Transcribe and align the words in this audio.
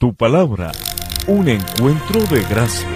Tu 0.00 0.14
palabra, 0.14 0.70
un 1.26 1.48
encuentro 1.48 2.20
de 2.26 2.40
gracia. 2.44 2.88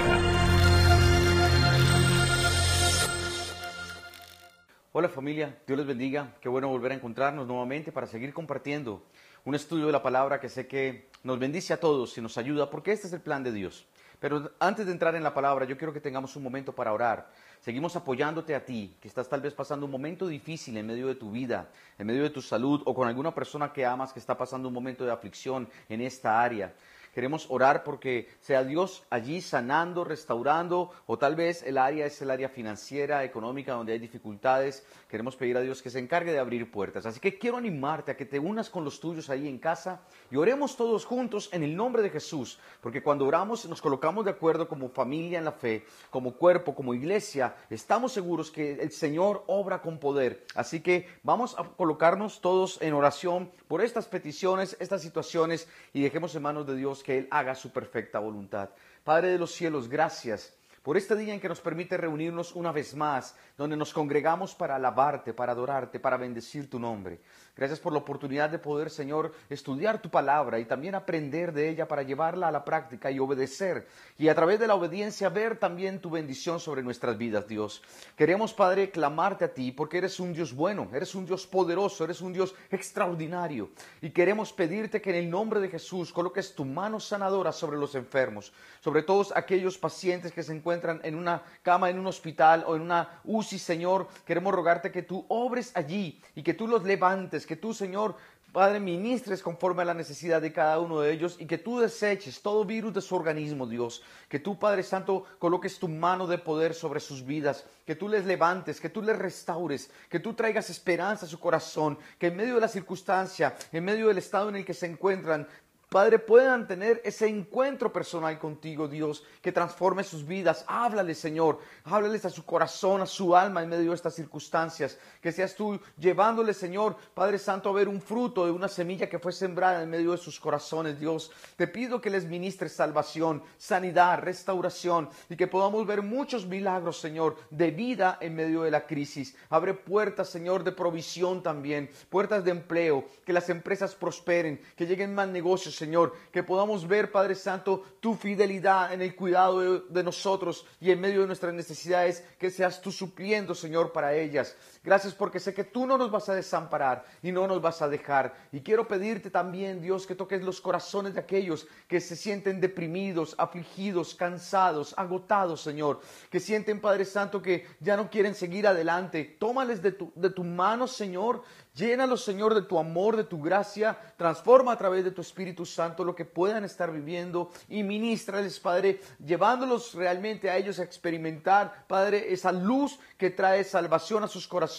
Hola 4.93 5.09
familia, 5.09 5.59
Dios 5.67 5.77
les 5.77 5.87
bendiga. 5.89 6.37
Qué 6.41 6.49
bueno 6.49 6.69
volver 6.69 6.93
a 6.93 6.95
encontrarnos 6.95 7.49
nuevamente 7.49 7.91
para 7.91 8.07
seguir 8.07 8.33
compartiendo 8.33 9.03
un 9.45 9.57
estudio 9.57 9.87
de 9.87 9.93
la 9.93 10.01
palabra 10.01 10.39
que 10.39 10.49
sé 10.49 10.69
que 10.69 11.09
nos 11.25 11.41
bendice 11.41 11.73
a 11.73 11.81
todos 11.81 12.17
y 12.19 12.21
nos 12.21 12.39
ayuda 12.39 12.71
porque 12.71 12.93
este 12.93 13.09
es 13.09 13.13
el 13.13 13.21
plan 13.21 13.43
de 13.43 13.51
Dios. 13.51 13.85
Pero 14.21 14.53
antes 14.61 14.87
de 14.87 14.93
entrar 14.93 15.17
en 15.17 15.25
la 15.25 15.35
palabra, 15.35 15.65
yo 15.65 15.77
quiero 15.77 15.93
que 15.93 16.01
tengamos 16.01 16.37
un 16.37 16.45
momento 16.45 16.73
para 16.73 16.93
orar. 16.93 17.33
Seguimos 17.63 17.95
apoyándote 17.95 18.57
a 18.57 18.65
ti, 18.65 18.97
que 19.01 19.07
estás 19.07 19.29
tal 19.29 19.41
vez 19.41 19.55
pasando 19.55 19.87
un 19.87 19.93
momento 19.93 20.27
difícil 20.27 20.77
en 20.77 20.85
medio 20.85 21.07
de 21.07 21.15
tu 21.15 21.31
vida, 21.31 21.71
en 21.97 22.09
medio 22.09 22.25
de 22.25 22.31
tu 22.31 22.43
salud 22.43 22.83
o 22.87 22.93
con 22.93 23.07
alguna 23.07 23.33
persona 23.33 23.73
que 23.73 23.87
amas 23.87 24.13
que 24.13 24.19
está 24.19 24.37
pasando 24.37 24.67
un 24.67 24.75
momento 24.75 25.05
de 25.05 25.13
aflicción 25.13 25.69
en 25.89 26.01
esta 26.01 26.43
área. 26.43 26.75
Queremos 27.13 27.47
orar 27.51 27.85
porque 27.85 28.29
sea 28.41 28.65
Dios 28.65 29.05
allí 29.11 29.43
sanando, 29.43 30.03
restaurando, 30.03 30.91
o 31.07 31.19
tal 31.19 31.37
vez 31.37 31.63
el 31.63 31.77
área 31.77 32.07
es 32.07 32.23
el 32.23 32.31
área 32.31 32.49
financiera, 32.49 33.23
económica, 33.23 33.75
donde 33.75 33.93
hay 33.93 33.99
dificultades. 33.99 34.87
Queremos 35.09 35.37
pedir 35.37 35.59
a 35.59 35.61
Dios 35.61 35.83
que 35.83 35.91
se 35.91 35.99
encargue 35.99 36.33
de 36.33 36.39
abrir 36.39 36.71
puertas. 36.71 37.05
Así 37.05 37.21
que 37.21 37.39
quiero 37.39 37.59
animarte 37.59 38.13
a 38.13 38.17
que 38.17 38.25
te 38.25 38.39
unas 38.39 38.71
con 38.71 38.83
los 38.83 38.99
tuyos 38.99 39.29
ahí 39.29 39.47
en 39.47 39.59
casa 39.59 40.01
y 40.31 40.37
oremos 40.37 40.77
todos 40.77 41.05
juntos 41.05 41.51
en 41.53 41.63
el 41.63 41.77
nombre 41.77 42.03
de 42.03 42.09
Jesús, 42.09 42.59
porque 42.81 43.03
cuando 43.03 43.27
oramos 43.27 43.67
nos 43.67 43.83
colocamos 43.83 44.25
de 44.25 44.31
acuerdo 44.31 44.67
como 44.67 44.89
familia 44.89 45.39
en 45.39 45.45
la 45.45 45.53
fe, 45.53 45.85
como 46.09 46.33
cuerpo, 46.33 46.75
como 46.75 46.95
iglesia, 46.95 47.55
estamos 47.69 48.13
seguros 48.13 48.51
que 48.51 48.73
el 48.73 48.91
Señor 48.91 49.45
obra 49.49 49.83
con 49.83 49.99
poder. 49.99 50.47
Así 50.55 50.81
que 50.81 51.09
vamos 51.23 51.59
a 51.59 51.65
colocarnos 51.65 52.41
todos 52.41 52.81
en 52.81 52.95
oración 52.95 53.51
por 53.69 53.83
estas 53.83 54.09
peticiones, 54.09 54.77
estas 54.81 55.03
situaciones 55.03 55.69
y 55.93 56.03
dejemos 56.03 56.35
en 56.35 56.43
manos 56.43 56.67
de 56.67 56.77
Dios 56.77 57.02
que 57.03 57.19
Él 57.19 57.29
haga 57.31 57.55
su 57.55 57.73
perfecta 57.73 58.19
voluntad. 58.19 58.71
Padre 59.05 59.29
de 59.29 59.39
los 59.39 59.53
cielos, 59.53 59.89
gracias 59.89 60.55
por 60.83 60.97
este 60.97 61.15
día 61.15 61.33
en 61.33 61.41
que 61.41 61.49
nos 61.49 61.61
permite 61.61 61.97
reunirnos 61.97 62.55
una 62.55 62.73
vez 62.73 62.95
más, 62.95 63.37
donde 63.57 63.77
nos 63.77 63.93
congregamos 63.93 64.55
para 64.55 64.77
alabarte, 64.77 65.33
para 65.33 65.53
adorarte, 65.53 66.01
para 66.01 66.17
bendecir 66.17 66.69
tu 66.69 66.79
nombre. 66.79 67.21
Gracias 67.55 67.81
por 67.81 67.93
la 67.93 67.99
oportunidad 67.99 68.49
de 68.49 68.59
poder, 68.59 68.89
Señor, 68.89 69.35
estudiar 69.51 70.01
tu 70.01 70.09
palabra 70.09 70.59
y 70.59 70.65
también 70.65 70.95
aprender 70.95 71.53
de 71.53 71.69
ella 71.69 71.87
para 71.87 72.03
llevarla 72.03 72.49
a 72.49 72.51
la 72.51 72.65
práctica 72.65 73.11
y 73.11 73.19
obedecer. 73.19 73.87
Y 74.17 74.29
a 74.29 74.35
través 74.35 74.59
de 74.59 74.67
la 74.67 74.75
obediencia 74.75 75.29
ver 75.29 75.59
también 75.59 76.01
tu 76.01 76.09
bendición 76.09 76.61
sobre 76.61 76.83
nuestras 76.83 77.19
vidas, 77.19 77.47
Dios. 77.47 77.83
Queremos, 78.17 78.55
Padre, 78.55 78.91
clamarte 78.91 79.45
a 79.45 79.53
ti 79.53 79.71
porque 79.71 79.99
eres 79.99 80.19
un 80.19 80.33
Dios 80.33 80.55
bueno, 80.55 80.89
eres 80.95 81.15
un 81.15 81.27
Dios 81.27 81.47
poderoso, 81.47 82.05
eres 82.05 82.23
un 82.23 82.33
Dios 82.33 82.55
extraordinario. 82.71 83.69
Y 84.01 84.11
queremos 84.11 84.51
pedirte 84.55 85.03
que 85.03 85.11
en 85.11 85.17
el 85.17 85.31
nombre 85.31 85.61
de 85.61 85.69
Jesús 85.69 86.11
coloques 86.11 86.55
tu 86.55 86.65
mano 86.65 87.01
sanadora 87.01 87.53
sobre 87.53 87.77
los 87.77 87.95
enfermos, 87.95 88.55
sobre 88.81 89.03
todos 89.03 89.31
aquellos 89.37 89.77
pacientes 89.77 90.33
que 90.33 90.43
se 90.43 90.55
encuentran 90.55 91.01
en 91.05 91.17
una 91.17 91.43
cama, 91.63 91.91
en 91.91 91.99
un 91.99 92.07
hospital 92.07 92.65
o 92.67 92.77
en 92.77 92.81
una 92.81 93.21
UCI, 93.25 93.59
Señor. 93.59 94.09
Queremos 94.25 94.55
rogarte 94.55 94.91
que 94.91 95.03
tú 95.03 95.27
obres 95.29 95.71
allí 95.75 96.19
y 96.35 96.43
que 96.43 96.55
tú 96.55 96.67
los 96.67 96.85
levantes 96.85 97.42
que 97.47 97.57
tú, 97.57 97.75
Señor, 97.75 98.17
Padre, 98.53 98.81
ministres 98.81 99.43
conforme 99.43 99.81
a 99.81 99.87
la 99.87 99.95
necesidad 99.95 100.43
de 100.43 100.53
cada 100.53 100.79
uno 100.79 101.01
de 101.01 101.11
ellos 101.11 101.37
y 101.39 101.47
que 101.47 101.57
tú 101.57 101.81
deseches 101.81 102.43
todo 102.43 102.67
virus 102.67 102.93
de 102.93 103.01
su 103.01 103.17
organismo, 103.17 103.67
Dios. 103.67 104.03
Que 104.29 104.41
tú, 104.41 104.59
Padre 104.59 104.83
Santo, 104.83 105.25
coloques 105.39 105.79
tu 105.79 105.89
mano 105.89 106.27
de 106.27 106.37
poder 106.37 106.75
sobre 106.75 107.01
sus 107.01 107.25
vidas, 107.25 107.65
que 107.87 107.97
tú 107.97 108.11
les 108.11 108.27
levantes, 108.27 108.79
que 108.79 108.91
tú 108.91 109.01
les 109.01 109.19
restaures, 109.19 109.91
que 110.11 110.21
tú 110.21 110.35
traigas 110.35 110.69
esperanza 110.69 111.25
a 111.25 111.31
su 111.31 111.41
corazón, 111.41 111.99
que 112.19 112.27
en 112.27 112.37
medio 112.37 112.57
de 112.57 112.61
la 112.61 112.69
circunstancia, 112.69 113.57
en 113.73 113.85
medio 113.85 114.09
del 114.09 114.19
estado 114.19 114.51
en 114.51 114.57
el 114.57 114.67
que 114.67 114.75
se 114.75 114.85
encuentran, 114.85 115.49
Padre, 115.93 116.19
puedan 116.19 116.67
tener 116.67 117.03
ese 117.05 117.29
encuentro 117.29 117.93
personal 117.93 118.39
contigo, 118.39 118.89
Dios, 118.89 119.25
que 119.43 119.53
transforme 119.53 120.03
sus 120.03 120.27
vidas. 120.27 120.65
Háblales, 120.67 121.19
Señor. 121.19 121.59
Háblales 121.85 122.25
a 122.25 122.31
su 122.31 122.47
corazón, 122.47 123.03
a 123.03 123.07
su 123.07 123.37
alma 123.37 123.63
en 123.63 123.69
medio 123.69 123.91
de 123.91 123.97
estas 123.97 124.15
circunstancias. 124.15 124.99
Que 125.21 125.33
seas 125.33 125.55
tú 125.55 125.79
llevándoles, 125.99 126.57
Señor, 126.57 126.97
Padre 127.13 127.39
Santo, 127.39 127.69
a 127.69 127.75
ver 127.75 127.89
un 127.89 128.01
fruto 128.01 128.47
de 128.47 128.53
una 128.53 128.69
semilla 128.69 129.07
que 129.07 129.19
fue 129.19 129.33
sembrada 129.33 129.83
en 129.83 129.91
medio 129.91 130.13
de 130.13 130.17
sus 130.17 130.41
corazones, 130.41 130.99
Dios. 130.99 131.31
Te 131.57 131.69
pido 131.69 132.01
que 132.01 132.09
les 132.09 132.25
ministres 132.25 132.73
salvación, 132.73 133.43
sanidad, 133.59 134.21
restauración 134.21 135.11
y 135.29 135.37
que 135.37 135.47
podamos 135.47 135.87
ver 135.87 136.01
muchos 136.01 136.47
milagros, 136.47 137.01
Señor, 137.01 137.37
de 137.51 137.71
vida 137.71 138.17
en 138.23 138.35
medio 138.35 138.63
de 138.63 138.71
la 138.71 138.87
crisis. 138.87 139.37
Abre 139.51 139.75
puertas, 139.75 140.31
Señor, 140.31 140.65
de 140.65 140.73
provisión 140.73 141.43
también, 141.43 141.91
puertas 142.09 142.47
de 142.47 142.53
empleo, 142.53 143.05
que 143.27 143.35
las 143.35 143.51
empresas 143.51 143.95
prosperen, 143.95 144.59
que 144.75 144.87
lleguen 144.87 145.15
más 145.15 145.29
negocios, 145.29 145.82
Señor, 145.83 146.15
que 146.31 146.45
podamos 146.45 146.87
ver, 146.87 147.11
Padre 147.11 147.35
Santo, 147.35 147.83
tu 147.99 148.15
fidelidad 148.15 148.93
en 148.93 149.03
el 149.03 149.17
cuidado 149.17 149.81
de, 149.81 150.03
nosotros 150.05 150.65
y 150.81 150.93
en 150.93 151.01
medio 151.01 151.23
de 151.23 151.27
nuestras 151.27 151.53
necesidades, 151.53 152.23
que 152.39 152.53
seas 152.53 152.81
tú 152.81 152.93
supliendo, 152.93 153.53
Señor, 153.53 153.91
para 153.91 154.15
ellas. 154.15 154.55
Gracias 154.85 155.15
porque 155.15 155.39
sé 155.39 155.55
que 155.55 155.63
tú 155.63 155.87
no 155.87 155.97
nos 155.97 156.11
vas 156.11 156.29
a 156.29 156.35
desamparar 156.35 157.05
y 157.23 157.31
no 157.31 157.47
nos 157.47 157.63
vas 157.63 157.83
a 157.83 157.89
dejar. 157.89 158.35
Y 158.51 158.63
quiero 158.63 158.89
pedirte 158.89 159.31
también, 159.31 159.81
Dios, 159.81 160.09
que 160.09 160.17
toques 160.17 160.43
los 160.43 160.61
corazones 160.61 161.15
de 161.15 161.21
aquellos 161.21 161.69
que 161.87 162.01
se 162.01 162.17
sienten 162.17 162.61
deprimidos, 162.61 163.37
afligidos, 163.39 164.17
cansados, 164.17 164.93
agotados, 164.97 165.61
Señor, 165.61 166.01
que 166.31 166.41
sienten, 166.41 166.81
Padre 166.81 167.05
Santo, 167.05 167.41
que 167.41 167.65
ya 167.79 167.97
no 167.97 168.11
quieren 168.11 168.35
seguir 168.35 168.67
adelante. 168.67 169.37
Tómales 169.39 169.83
de 169.83 169.93
tu, 169.93 170.13
de 170.17 170.31
tu 170.31 170.43
mano, 170.43 170.89
Señor, 170.89 171.45
Llénalos, 171.75 172.23
Señor, 172.23 172.55
de 172.55 172.61
tu 172.61 172.79
amor, 172.79 173.17
de 173.17 173.25
tu 173.25 173.41
gracia. 173.41 173.99
Transforma 174.19 174.73
a 174.73 174.77
través 174.77 175.05
de 175.05 175.11
tu 175.11 175.23
Espíritu 175.23 175.65
Santo 175.65 176.05
lo 176.05 176.15
que 176.15 176.27
puedan 176.27 176.65
estar 176.65 176.93
viviendo 176.93 177.51
y 177.67 177.83
ministrales, 177.83 178.61
Padre, 178.61 179.01
llevándolos 179.25 179.95
realmente 179.95 180.51
a 180.51 180.59
ellos 180.59 180.79
a 180.79 180.83
experimentar, 180.83 181.87
Padre, 181.89 182.31
esa 182.31 182.53
luz 182.53 182.99
que 183.17 183.31
trae 183.31 183.65
salvación 183.65 184.23
a 184.23 184.29
sus 184.29 184.47
corazones 184.47 184.72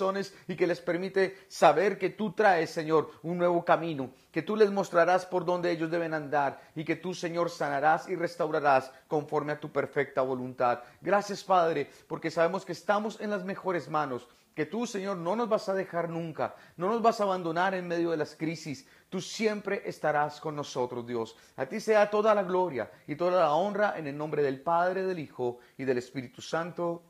y 0.47 0.55
que 0.55 0.67
les 0.67 0.81
permite 0.81 1.37
saber 1.47 1.97
que 1.97 2.09
tú 2.09 2.31
traes, 2.31 2.69
Señor, 2.69 3.11
un 3.23 3.37
nuevo 3.37 3.63
camino, 3.63 4.11
que 4.31 4.41
tú 4.41 4.55
les 4.55 4.71
mostrarás 4.71 5.25
por 5.25 5.45
dónde 5.45 5.71
ellos 5.71 5.91
deben 5.91 6.13
andar 6.13 6.59
y 6.75 6.83
que 6.83 6.95
tú, 6.95 7.13
Señor, 7.13 7.49
sanarás 7.49 8.09
y 8.09 8.15
restaurarás 8.15 8.91
conforme 9.07 9.53
a 9.53 9.59
tu 9.59 9.71
perfecta 9.71 10.21
voluntad. 10.21 10.79
Gracias, 11.01 11.43
Padre, 11.43 11.89
porque 12.07 12.31
sabemos 12.31 12.65
que 12.65 12.71
estamos 12.71 13.19
en 13.21 13.29
las 13.29 13.43
mejores 13.43 13.89
manos 13.89 14.27
que 14.55 14.65
tú, 14.65 14.85
Señor, 14.85 15.17
no 15.17 15.35
nos 15.35 15.49
vas 15.49 15.67
a 15.69 15.73
dejar 15.73 16.09
nunca, 16.09 16.55
no 16.77 16.87
nos 16.87 17.01
vas 17.01 17.19
a 17.19 17.23
abandonar 17.23 17.73
en 17.73 17.87
medio 17.87 18.11
de 18.11 18.17
las 18.17 18.35
crisis. 18.35 18.87
Tú 19.09 19.19
siempre 19.19 19.81
estarás 19.85 20.39
con 20.39 20.55
nosotros, 20.55 21.05
Dios. 21.05 21.35
A 21.55 21.65
ti 21.65 21.79
sea 21.79 22.09
toda 22.09 22.35
la 22.35 22.43
gloria 22.43 22.91
y 23.07 23.15
toda 23.15 23.39
la 23.39 23.53
honra 23.53 23.97
en 23.97 24.07
el 24.07 24.17
nombre 24.17 24.43
del 24.43 24.61
Padre, 24.61 25.03
del 25.03 25.19
Hijo 25.19 25.59
y 25.77 25.85
del 25.85 25.97
Espíritu 25.97 26.41
Santo. 26.41 27.03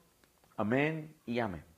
Amén 0.56 1.16
y 1.26 1.40
amén. 1.40 1.73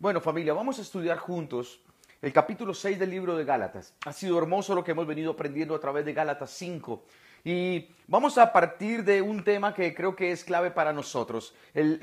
Bueno, 0.00 0.20
familia, 0.20 0.54
vamos 0.54 0.78
a 0.78 0.82
estudiar 0.82 1.18
juntos 1.18 1.80
el 2.22 2.32
capítulo 2.32 2.72
6 2.72 3.00
del 3.00 3.10
libro 3.10 3.36
de 3.36 3.44
Gálatas. 3.44 3.94
Ha 4.06 4.12
sido 4.12 4.38
hermoso 4.38 4.72
lo 4.72 4.84
que 4.84 4.92
hemos 4.92 5.08
venido 5.08 5.32
aprendiendo 5.32 5.74
a 5.74 5.80
través 5.80 6.04
de 6.04 6.12
Gálatas 6.12 6.50
5. 6.52 7.02
Y 7.42 7.90
vamos 8.06 8.38
a 8.38 8.52
partir 8.52 9.02
de 9.02 9.20
un 9.20 9.42
tema 9.42 9.74
que 9.74 9.92
creo 9.96 10.14
que 10.14 10.30
es 10.30 10.44
clave 10.44 10.70
para 10.70 10.92
nosotros. 10.92 11.52
El, 11.74 11.98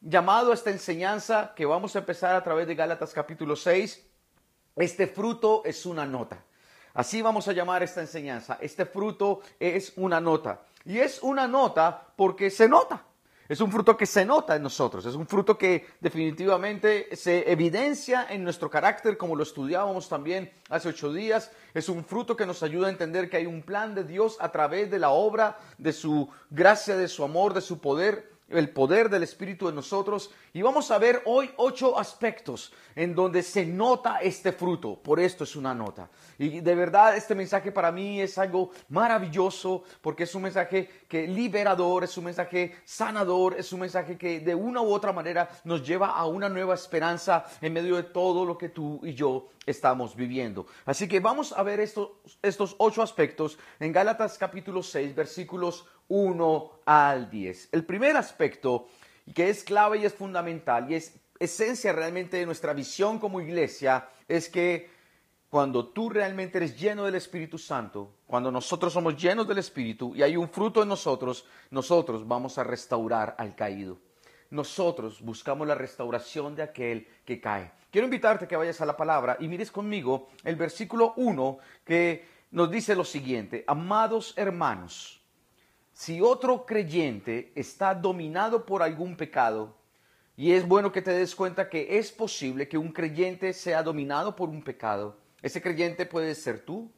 llamado 0.00 0.52
a 0.52 0.54
esta 0.54 0.70
enseñanza 0.70 1.52
que 1.56 1.66
vamos 1.66 1.96
a 1.96 1.98
empezar 1.98 2.36
a 2.36 2.44
través 2.44 2.68
de 2.68 2.76
Gálatas 2.76 3.12
capítulo 3.12 3.56
6. 3.56 4.06
Este 4.76 5.08
fruto 5.08 5.62
es 5.64 5.86
una 5.86 6.06
nota. 6.06 6.44
Así 6.94 7.22
vamos 7.22 7.48
a 7.48 7.52
llamar 7.52 7.82
esta 7.82 8.02
enseñanza. 8.02 8.56
Este 8.60 8.86
fruto 8.86 9.40
es 9.58 9.94
una 9.96 10.20
nota. 10.20 10.62
Y 10.84 10.98
es 10.98 11.20
una 11.24 11.48
nota 11.48 12.06
porque 12.14 12.50
se 12.50 12.68
nota. 12.68 13.04
Es 13.50 13.60
un 13.60 13.72
fruto 13.72 13.96
que 13.96 14.06
se 14.06 14.24
nota 14.24 14.54
en 14.54 14.62
nosotros, 14.62 15.04
es 15.06 15.16
un 15.16 15.26
fruto 15.26 15.58
que 15.58 15.84
definitivamente 15.98 17.08
se 17.16 17.50
evidencia 17.50 18.24
en 18.30 18.44
nuestro 18.44 18.70
carácter, 18.70 19.16
como 19.16 19.34
lo 19.34 19.42
estudiábamos 19.42 20.08
también 20.08 20.52
hace 20.68 20.90
ocho 20.90 21.12
días. 21.12 21.50
Es 21.74 21.88
un 21.88 22.04
fruto 22.04 22.36
que 22.36 22.46
nos 22.46 22.62
ayuda 22.62 22.86
a 22.86 22.90
entender 22.90 23.28
que 23.28 23.38
hay 23.38 23.46
un 23.46 23.62
plan 23.62 23.96
de 23.96 24.04
Dios 24.04 24.36
a 24.38 24.52
través 24.52 24.88
de 24.88 25.00
la 25.00 25.10
obra, 25.10 25.58
de 25.78 25.92
su 25.92 26.28
gracia, 26.48 26.96
de 26.96 27.08
su 27.08 27.24
amor, 27.24 27.52
de 27.52 27.60
su 27.60 27.80
poder 27.80 28.30
el 28.50 28.70
poder 28.70 29.08
del 29.08 29.22
Espíritu 29.22 29.68
en 29.68 29.74
nosotros 29.74 30.30
y 30.52 30.62
vamos 30.62 30.90
a 30.90 30.98
ver 30.98 31.22
hoy 31.26 31.50
ocho 31.56 31.98
aspectos 31.98 32.72
en 32.96 33.14
donde 33.14 33.42
se 33.42 33.64
nota 33.64 34.18
este 34.18 34.52
fruto. 34.52 34.96
Por 34.96 35.20
esto 35.20 35.44
es 35.44 35.56
una 35.56 35.74
nota. 35.74 36.10
Y 36.38 36.60
de 36.60 36.74
verdad 36.74 37.16
este 37.16 37.34
mensaje 37.34 37.72
para 37.72 37.92
mí 37.92 38.20
es 38.20 38.36
algo 38.38 38.70
maravilloso 38.88 39.84
porque 40.00 40.24
es 40.24 40.34
un 40.34 40.42
mensaje 40.42 40.88
que 41.08 41.26
liberador, 41.26 42.04
es 42.04 42.16
un 42.18 42.24
mensaje 42.24 42.76
sanador, 42.84 43.54
es 43.58 43.72
un 43.72 43.80
mensaje 43.80 44.18
que 44.18 44.40
de 44.40 44.54
una 44.54 44.82
u 44.82 44.92
otra 44.92 45.12
manera 45.12 45.48
nos 45.64 45.86
lleva 45.86 46.08
a 46.08 46.26
una 46.26 46.48
nueva 46.48 46.74
esperanza 46.74 47.44
en 47.60 47.72
medio 47.72 47.96
de 47.96 48.04
todo 48.04 48.44
lo 48.44 48.58
que 48.58 48.68
tú 48.68 49.00
y 49.04 49.14
yo 49.14 49.48
estamos 49.66 50.16
viviendo. 50.16 50.66
Así 50.84 51.08
que 51.08 51.20
vamos 51.20 51.52
a 51.52 51.62
ver 51.62 51.80
estos, 51.80 52.10
estos 52.42 52.74
ocho 52.78 53.02
aspectos 53.02 53.58
en 53.78 53.92
Gálatas 53.92 54.38
capítulo 54.38 54.82
6 54.82 55.14
versículos 55.14 55.86
1 56.10 56.70
al 56.84 57.30
10. 57.30 57.70
El 57.72 57.86
primer 57.86 58.16
aspecto 58.16 58.88
que 59.34 59.48
es 59.48 59.64
clave 59.64 59.98
y 59.98 60.04
es 60.04 60.12
fundamental 60.12 60.90
y 60.90 60.96
es 60.96 61.14
esencia 61.38 61.92
realmente 61.92 62.36
de 62.36 62.46
nuestra 62.46 62.74
visión 62.74 63.18
como 63.18 63.40
iglesia 63.40 64.08
es 64.28 64.48
que 64.48 64.90
cuando 65.48 65.88
tú 65.88 66.10
realmente 66.10 66.58
eres 66.58 66.78
lleno 66.78 67.04
del 67.04 67.14
Espíritu 67.14 67.58
Santo, 67.58 68.18
cuando 68.26 68.52
nosotros 68.52 68.92
somos 68.92 69.16
llenos 69.16 69.48
del 69.48 69.58
Espíritu 69.58 70.14
y 70.14 70.22
hay 70.22 70.36
un 70.36 70.48
fruto 70.48 70.82
en 70.82 70.88
nosotros, 70.88 71.46
nosotros 71.70 72.26
vamos 72.26 72.58
a 72.58 72.64
restaurar 72.64 73.34
al 73.38 73.56
caído. 73.56 73.98
Nosotros 74.50 75.20
buscamos 75.20 75.66
la 75.66 75.74
restauración 75.74 76.54
de 76.54 76.62
aquel 76.62 77.08
que 77.24 77.40
cae. 77.40 77.72
Quiero 77.90 78.06
invitarte 78.06 78.46
que 78.46 78.56
vayas 78.56 78.80
a 78.80 78.86
la 78.86 78.96
palabra 78.96 79.36
y 79.40 79.48
mires 79.48 79.70
conmigo 79.70 80.28
el 80.44 80.56
versículo 80.56 81.14
1 81.16 81.58
que 81.84 82.24
nos 82.52 82.70
dice 82.70 82.94
lo 82.94 83.04
siguiente, 83.04 83.64
amados 83.66 84.34
hermanos, 84.36 85.19
si 86.00 86.22
otro 86.22 86.64
creyente 86.64 87.52
está 87.54 87.94
dominado 87.94 88.64
por 88.64 88.82
algún 88.82 89.18
pecado, 89.18 89.76
y 90.34 90.52
es 90.52 90.66
bueno 90.66 90.92
que 90.92 91.02
te 91.02 91.10
des 91.10 91.34
cuenta 91.34 91.68
que 91.68 91.98
es 91.98 92.10
posible 92.10 92.68
que 92.68 92.78
un 92.78 92.90
creyente 92.90 93.52
sea 93.52 93.82
dominado 93.82 94.34
por 94.34 94.48
un 94.48 94.62
pecado, 94.62 95.18
ese 95.42 95.60
creyente 95.60 96.06
puede 96.06 96.34
ser 96.34 96.64
tú, 96.64 96.90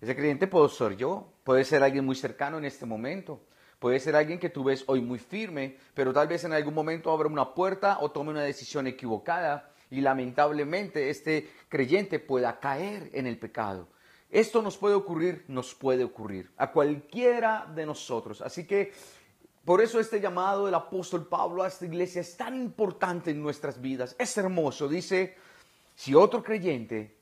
ese 0.00 0.16
creyente 0.16 0.48
puedo 0.48 0.68
ser 0.68 0.96
yo, 0.96 1.32
puede 1.44 1.64
ser 1.64 1.84
alguien 1.84 2.04
muy 2.04 2.16
cercano 2.16 2.58
en 2.58 2.64
este 2.64 2.84
momento, 2.84 3.46
puede 3.78 4.00
ser 4.00 4.16
alguien 4.16 4.40
que 4.40 4.50
tú 4.50 4.64
ves 4.64 4.82
hoy 4.88 5.00
muy 5.00 5.20
firme, 5.20 5.76
pero 5.94 6.12
tal 6.12 6.26
vez 6.26 6.42
en 6.42 6.52
algún 6.52 6.74
momento 6.74 7.12
abra 7.12 7.28
una 7.28 7.54
puerta 7.54 7.98
o 8.00 8.10
tome 8.10 8.32
una 8.32 8.42
decisión 8.42 8.88
equivocada 8.88 9.70
y 9.88 10.00
lamentablemente 10.00 11.10
este 11.10 11.48
creyente 11.68 12.18
pueda 12.18 12.58
caer 12.58 13.08
en 13.12 13.28
el 13.28 13.38
pecado. 13.38 13.86
Esto 14.32 14.62
nos 14.62 14.78
puede 14.78 14.94
ocurrir, 14.94 15.44
nos 15.46 15.74
puede 15.74 16.04
ocurrir 16.04 16.50
a 16.56 16.72
cualquiera 16.72 17.70
de 17.74 17.84
nosotros. 17.84 18.40
Así 18.40 18.66
que 18.66 18.92
por 19.62 19.82
eso 19.82 20.00
este 20.00 20.20
llamado 20.20 20.64
del 20.64 20.74
apóstol 20.74 21.28
Pablo 21.28 21.62
a 21.62 21.68
esta 21.68 21.84
iglesia 21.84 22.22
es 22.22 22.34
tan 22.34 22.54
importante 22.54 23.30
en 23.30 23.42
nuestras 23.42 23.78
vidas. 23.78 24.16
Es 24.18 24.36
hermoso. 24.38 24.88
Dice, 24.88 25.36
si 25.94 26.14
otro 26.14 26.42
creyente 26.42 27.14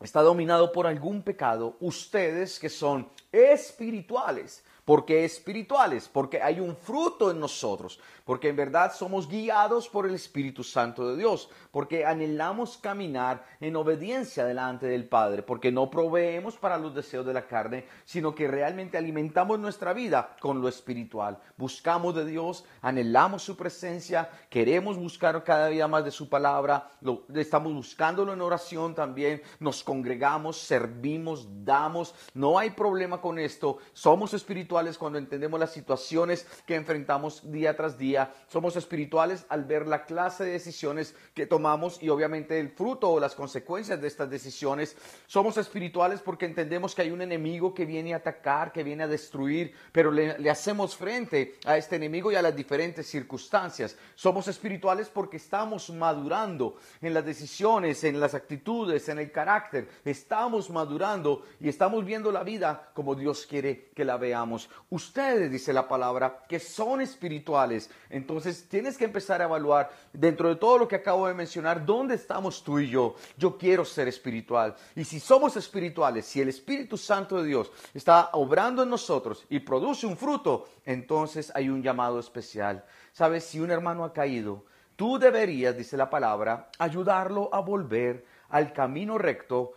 está 0.00 0.22
dominado 0.22 0.70
por 0.70 0.86
algún 0.86 1.22
pecado, 1.22 1.76
ustedes 1.80 2.60
que 2.60 2.68
son 2.68 3.10
espirituales, 3.32 4.62
porque 4.86 5.24
espirituales, 5.24 6.08
porque 6.08 6.40
hay 6.40 6.60
un 6.60 6.76
fruto 6.76 7.32
en 7.32 7.40
nosotros, 7.40 7.98
porque 8.24 8.48
en 8.48 8.56
verdad 8.56 8.94
somos 8.94 9.28
guiados 9.28 9.88
por 9.88 10.06
el 10.06 10.14
Espíritu 10.14 10.62
Santo 10.62 11.08
de 11.08 11.16
Dios, 11.16 11.50
porque 11.72 12.06
anhelamos 12.06 12.78
caminar 12.78 13.44
en 13.58 13.74
obediencia 13.74 14.44
delante 14.44 14.86
del 14.86 15.08
Padre, 15.08 15.42
porque 15.42 15.72
no 15.72 15.90
proveemos 15.90 16.56
para 16.56 16.78
los 16.78 16.94
deseos 16.94 17.26
de 17.26 17.34
la 17.34 17.48
carne, 17.48 17.84
sino 18.04 18.32
que 18.32 18.46
realmente 18.46 18.96
alimentamos 18.96 19.58
nuestra 19.58 19.92
vida 19.92 20.36
con 20.40 20.60
lo 20.62 20.68
espiritual. 20.68 21.40
Buscamos 21.56 22.14
de 22.14 22.24
Dios, 22.24 22.64
anhelamos 22.80 23.42
su 23.42 23.56
presencia, 23.56 24.30
queremos 24.48 24.96
buscar 24.96 25.42
cada 25.42 25.66
día 25.66 25.88
más 25.88 26.04
de 26.04 26.12
su 26.12 26.28
palabra, 26.28 26.92
estamos 27.34 27.74
buscándolo 27.74 28.32
en 28.32 28.40
oración 28.40 28.94
también, 28.94 29.42
nos 29.58 29.82
congregamos, 29.82 30.58
servimos, 30.58 31.48
damos, 31.64 32.14
no 32.34 32.56
hay 32.56 32.70
problema 32.70 33.20
con 33.20 33.40
esto, 33.40 33.78
somos 33.92 34.32
espirituales 34.32 34.75
cuando 34.98 35.18
entendemos 35.18 35.58
las 35.58 35.72
situaciones 35.72 36.46
que 36.66 36.74
enfrentamos 36.74 37.50
día 37.50 37.74
tras 37.74 37.96
día. 37.96 38.34
Somos 38.46 38.76
espirituales 38.76 39.46
al 39.48 39.64
ver 39.64 39.86
la 39.86 40.04
clase 40.04 40.44
de 40.44 40.50
decisiones 40.50 41.14
que 41.32 41.46
tomamos 41.46 42.02
y 42.02 42.10
obviamente 42.10 42.60
el 42.60 42.68
fruto 42.68 43.10
o 43.10 43.18
las 43.18 43.34
consecuencias 43.34 44.00
de 44.02 44.06
estas 44.06 44.28
decisiones. 44.28 44.94
Somos 45.26 45.56
espirituales 45.56 46.20
porque 46.20 46.44
entendemos 46.44 46.94
que 46.94 47.02
hay 47.02 47.10
un 47.10 47.22
enemigo 47.22 47.72
que 47.72 47.86
viene 47.86 48.12
a 48.12 48.18
atacar, 48.18 48.70
que 48.70 48.82
viene 48.82 49.04
a 49.04 49.08
destruir, 49.08 49.72
pero 49.92 50.10
le, 50.10 50.38
le 50.38 50.50
hacemos 50.50 50.94
frente 50.94 51.54
a 51.64 51.78
este 51.78 51.96
enemigo 51.96 52.30
y 52.30 52.34
a 52.34 52.42
las 52.42 52.54
diferentes 52.54 53.06
circunstancias. 53.06 53.96
Somos 54.14 54.46
espirituales 54.46 55.08
porque 55.08 55.38
estamos 55.38 55.88
madurando 55.88 56.76
en 57.00 57.14
las 57.14 57.24
decisiones, 57.24 58.04
en 58.04 58.20
las 58.20 58.34
actitudes, 58.34 59.08
en 59.08 59.20
el 59.20 59.32
carácter. 59.32 59.88
Estamos 60.04 60.68
madurando 60.68 61.46
y 61.60 61.70
estamos 61.70 62.04
viendo 62.04 62.30
la 62.30 62.44
vida 62.44 62.90
como 62.92 63.14
Dios 63.14 63.46
quiere 63.46 63.88
que 63.94 64.04
la 64.04 64.18
veamos. 64.18 64.65
Ustedes, 64.90 65.50
dice 65.50 65.72
la 65.72 65.88
palabra, 65.88 66.44
que 66.48 66.60
son 66.60 67.00
espirituales. 67.00 67.90
Entonces 68.10 68.68
tienes 68.68 68.96
que 68.96 69.04
empezar 69.04 69.40
a 69.40 69.44
evaluar 69.44 69.90
dentro 70.12 70.48
de 70.48 70.56
todo 70.56 70.78
lo 70.78 70.88
que 70.88 70.96
acabo 70.96 71.26
de 71.26 71.34
mencionar, 71.34 71.84
¿dónde 71.84 72.14
estamos 72.14 72.62
tú 72.62 72.78
y 72.78 72.88
yo? 72.88 73.16
Yo 73.36 73.58
quiero 73.58 73.84
ser 73.84 74.08
espiritual. 74.08 74.76
Y 74.94 75.04
si 75.04 75.20
somos 75.20 75.56
espirituales, 75.56 76.26
si 76.26 76.40
el 76.40 76.48
Espíritu 76.48 76.96
Santo 76.96 77.42
de 77.42 77.48
Dios 77.48 77.70
está 77.94 78.30
obrando 78.32 78.82
en 78.82 78.90
nosotros 78.90 79.44
y 79.48 79.60
produce 79.60 80.06
un 80.06 80.16
fruto, 80.16 80.68
entonces 80.84 81.50
hay 81.54 81.68
un 81.68 81.82
llamado 81.82 82.20
especial. 82.20 82.84
¿Sabes? 83.12 83.44
Si 83.44 83.60
un 83.60 83.70
hermano 83.70 84.04
ha 84.04 84.12
caído, 84.12 84.64
tú 84.94 85.18
deberías, 85.18 85.76
dice 85.76 85.96
la 85.96 86.10
palabra, 86.10 86.70
ayudarlo 86.78 87.48
a 87.52 87.60
volver 87.60 88.24
al 88.48 88.72
camino 88.72 89.18
recto 89.18 89.72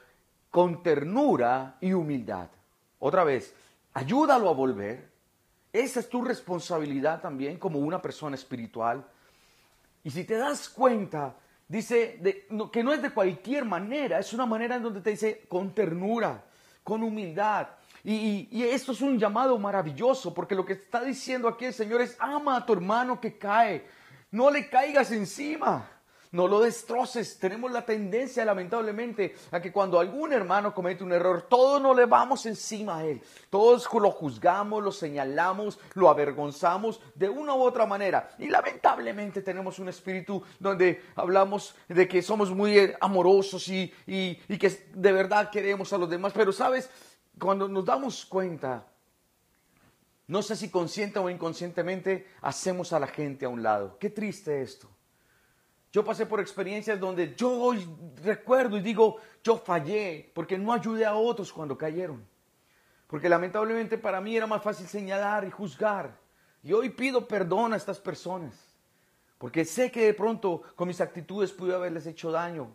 con 0.52 0.84
ternura 0.84 1.78
y 1.82 1.94
humildad. 1.94 2.50
Otra 3.00 3.24
vez, 3.24 3.56
ayúdalo 3.94 4.50
a 4.50 4.54
volver. 4.54 5.10
Esa 5.72 6.00
es 6.00 6.10
tu 6.10 6.24
responsabilidad 6.24 7.22
también 7.22 7.58
como 7.58 7.80
una 7.80 8.02
persona 8.02 8.36
espiritual. 8.36 9.06
Y 10.04 10.10
si 10.10 10.24
te 10.24 10.36
das 10.36 10.70
cuenta, 10.70 11.36
dice 11.68 12.20
que 12.72 12.84
no 12.84 12.94
es 12.94 13.02
de 13.02 13.12
cualquier 13.12 13.66
manera, 13.66 14.20
es 14.20 14.34
una 14.34 14.46
manera 14.46 14.76
en 14.76 14.84
donde 14.84 15.02
te 15.02 15.12
dice 15.12 15.46
con 15.48 15.74
ternura, 15.74 16.44
con 16.84 17.04
humildad. 17.04 17.68
Y, 18.04 18.48
y, 18.50 18.64
esto 18.64 18.94
es 18.94 19.02
un 19.02 19.20
llamado 19.20 19.58
maravilloso, 19.60 20.34
porque 20.34 20.56
lo 20.56 20.66
que 20.66 20.74
está 20.74 21.04
diciendo 21.04 21.50
aquí 21.50 21.66
el 21.66 21.74
Señor 21.74 22.02
es, 22.02 22.16
ama 22.20 22.56
a 22.56 22.66
tu 22.66 22.74
hermano 22.74 23.20
que 23.20 23.38
cae, 23.38 23.86
no 24.32 24.50
le 24.50 24.70
caigas 24.70 25.12
encima 25.12 25.99
no 26.32 26.48
lo 26.48 26.60
destroces. 26.60 27.40
Tenemos 27.40 27.72
la 27.72 27.86
tendencia, 27.86 28.46
lamentablemente, 28.46 29.36
a 29.52 29.60
que 29.60 29.72
cuando 29.72 30.00
algún 30.00 30.32
hermano 30.34 30.74
comete 30.74 31.04
un 31.04 31.12
error, 31.12 31.48
todos 31.50 31.82
nos 31.82 31.96
le 31.96 32.06
vamos 32.06 32.46
encima 32.46 32.98
a 33.00 33.06
él. 33.06 33.22
Todos 33.50 33.88
lo 33.94 34.12
juzgamos, 34.12 34.84
lo 34.84 34.92
señalamos, 34.92 35.80
lo 35.96 36.10
avergonzamos 36.10 37.02
de 37.16 37.30
una 37.30 37.54
u 37.56 37.62
otra 37.62 37.86
manera. 37.86 38.30
Y 38.38 38.48
lamentablemente 38.48 39.42
tenemos 39.42 39.80
un 39.80 39.90
espíritu 39.90 40.44
donde 40.60 41.04
hablamos 41.16 41.76
de 41.88 42.08
que 42.08 42.22
somos 42.22 42.52
muy 42.52 42.94
amorosos 43.02 43.68
y, 43.68 43.92
y 44.06 44.58
que 44.58 44.90
de 44.94 45.12
verdad 45.12 45.50
queremos 45.50 45.92
a 45.94 45.98
los 45.98 46.10
demás. 46.10 46.34
Pero, 46.34 46.52
¿sabes? 46.52 46.90
Cuando 47.40 47.68
nos 47.68 47.86
damos 47.86 48.26
cuenta 48.26 48.86
no 50.30 50.44
sé 50.44 50.56
si 50.56 50.70
consciente 50.70 51.18
o 51.18 51.28
inconscientemente 51.28 52.28
hacemos 52.42 52.94
a 52.94 53.00
la 53.00 53.08
gente 53.08 53.46
a 53.46 53.50
un 53.50 53.64
lado. 53.64 53.98
Qué 53.98 54.12
triste 54.12 54.62
esto. 54.62 54.88
Yo 55.92 56.06
pasé 56.06 56.26
por 56.26 56.40
experiencias 56.40 57.00
donde 57.00 57.34
yo 57.36 57.52
hoy 57.52 57.88
recuerdo 58.24 58.78
y 58.78 58.82
digo, 58.82 59.18
yo 59.44 59.58
fallé 59.58 60.32
porque 60.36 60.58
no 60.58 60.72
ayudé 60.72 61.06
a 61.06 61.16
otros 61.16 61.52
cuando 61.52 61.78
cayeron. 61.78 62.24
Porque 63.08 63.28
lamentablemente 63.28 63.98
para 63.98 64.22
mí 64.22 64.38
era 64.38 64.46
más 64.46 64.62
fácil 64.62 64.88
señalar 64.88 65.46
y 65.46 65.50
juzgar. 65.50 66.16
Y 66.62 66.74
hoy 66.74 66.90
pido 66.90 67.28
perdón 67.28 67.74
a 67.74 67.78
estas 67.78 68.00
personas. 68.00 68.54
Porque 69.40 69.66
sé 69.66 69.90
que 69.90 70.06
de 70.06 70.14
pronto 70.14 70.62
con 70.76 70.88
mis 70.88 71.02
actitudes 71.02 71.52
pude 71.52 71.74
haberles 71.74 72.06
hecho 72.06 72.30
daño. 72.30 72.70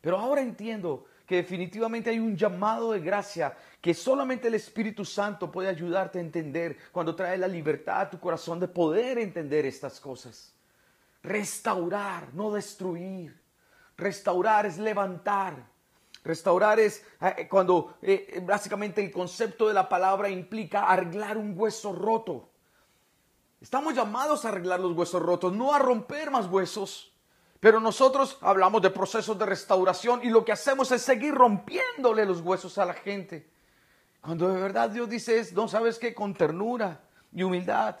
Pero 0.00 0.18
ahora 0.18 0.40
entiendo 0.40 1.04
que 1.24 1.36
definitivamente 1.36 2.10
hay 2.10 2.18
un 2.18 2.36
llamado 2.36 2.92
de 2.92 3.00
gracia 3.00 3.56
que 3.80 3.94
solamente 3.94 4.48
el 4.48 4.54
Espíritu 4.54 5.04
Santo 5.04 5.52
puede 5.52 5.68
ayudarte 5.68 6.18
a 6.18 6.22
entender 6.22 6.76
cuando 6.90 7.14
trae 7.14 7.38
la 7.38 7.46
libertad 7.46 8.00
a 8.00 8.10
tu 8.10 8.18
corazón 8.18 8.58
de 8.58 8.66
poder 8.66 9.18
entender 9.18 9.66
estas 9.66 10.00
cosas. 10.00 10.55
Restaurar, 11.26 12.32
no 12.34 12.52
destruir. 12.52 13.36
Restaurar 13.96 14.64
es 14.64 14.78
levantar. 14.78 15.56
Restaurar 16.22 16.78
es 16.78 17.04
eh, 17.20 17.48
cuando 17.48 17.96
eh, 18.00 18.40
básicamente 18.46 19.04
el 19.04 19.10
concepto 19.10 19.66
de 19.66 19.74
la 19.74 19.88
palabra 19.88 20.28
implica 20.28 20.84
arreglar 20.84 21.36
un 21.36 21.58
hueso 21.58 21.92
roto. 21.92 22.48
Estamos 23.60 23.94
llamados 23.94 24.44
a 24.44 24.50
arreglar 24.50 24.78
los 24.78 24.96
huesos 24.96 25.20
rotos, 25.20 25.52
no 25.52 25.74
a 25.74 25.80
romper 25.80 26.30
más 26.30 26.46
huesos. 26.46 27.12
Pero 27.58 27.80
nosotros 27.80 28.38
hablamos 28.40 28.80
de 28.80 28.90
procesos 28.90 29.36
de 29.36 29.46
restauración 29.46 30.20
y 30.22 30.30
lo 30.30 30.44
que 30.44 30.52
hacemos 30.52 30.92
es 30.92 31.02
seguir 31.02 31.34
rompiéndole 31.34 32.24
los 32.24 32.40
huesos 32.40 32.78
a 32.78 32.84
la 32.84 32.94
gente. 32.94 33.50
Cuando 34.20 34.46
de 34.52 34.60
verdad 34.60 34.90
Dios 34.90 35.08
dice 35.08 35.40
es, 35.40 35.52
no 35.52 35.66
sabes 35.66 35.98
qué, 35.98 36.14
con 36.14 36.34
ternura 36.34 37.00
y 37.32 37.42
humildad, 37.42 37.96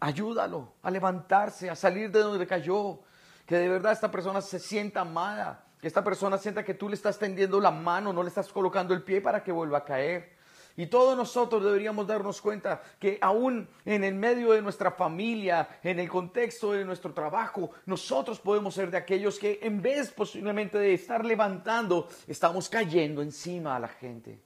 Ayúdalo 0.00 0.72
a 0.82 0.90
levantarse, 0.90 1.68
a 1.68 1.76
salir 1.76 2.10
de 2.10 2.20
donde 2.20 2.46
cayó. 2.46 3.00
Que 3.46 3.56
de 3.56 3.68
verdad 3.68 3.92
esta 3.92 4.10
persona 4.10 4.40
se 4.40 4.58
sienta 4.58 5.02
amada. 5.02 5.66
Que 5.78 5.86
esta 5.86 6.02
persona 6.02 6.38
sienta 6.38 6.64
que 6.64 6.74
tú 6.74 6.88
le 6.88 6.94
estás 6.94 7.18
tendiendo 7.18 7.60
la 7.60 7.70
mano, 7.70 8.12
no 8.12 8.22
le 8.22 8.28
estás 8.28 8.48
colocando 8.50 8.94
el 8.94 9.02
pie 9.02 9.20
para 9.20 9.42
que 9.42 9.52
vuelva 9.52 9.78
a 9.78 9.84
caer. 9.84 10.40
Y 10.76 10.86
todos 10.86 11.16
nosotros 11.16 11.62
deberíamos 11.62 12.06
darnos 12.06 12.40
cuenta 12.40 12.80
que 12.98 13.18
aún 13.20 13.68
en 13.84 14.04
el 14.04 14.14
medio 14.14 14.52
de 14.52 14.62
nuestra 14.62 14.90
familia, 14.90 15.68
en 15.82 15.98
el 15.98 16.08
contexto 16.08 16.72
de 16.72 16.84
nuestro 16.84 17.12
trabajo, 17.12 17.70
nosotros 17.86 18.40
podemos 18.40 18.74
ser 18.74 18.90
de 18.90 18.96
aquellos 18.96 19.38
que 19.38 19.58
en 19.62 19.82
vez 19.82 20.10
posiblemente 20.10 20.78
de 20.78 20.94
estar 20.94 21.24
levantando, 21.24 22.08
estamos 22.26 22.68
cayendo 22.68 23.20
encima 23.20 23.76
a 23.76 23.80
la 23.80 23.88
gente. 23.88 24.40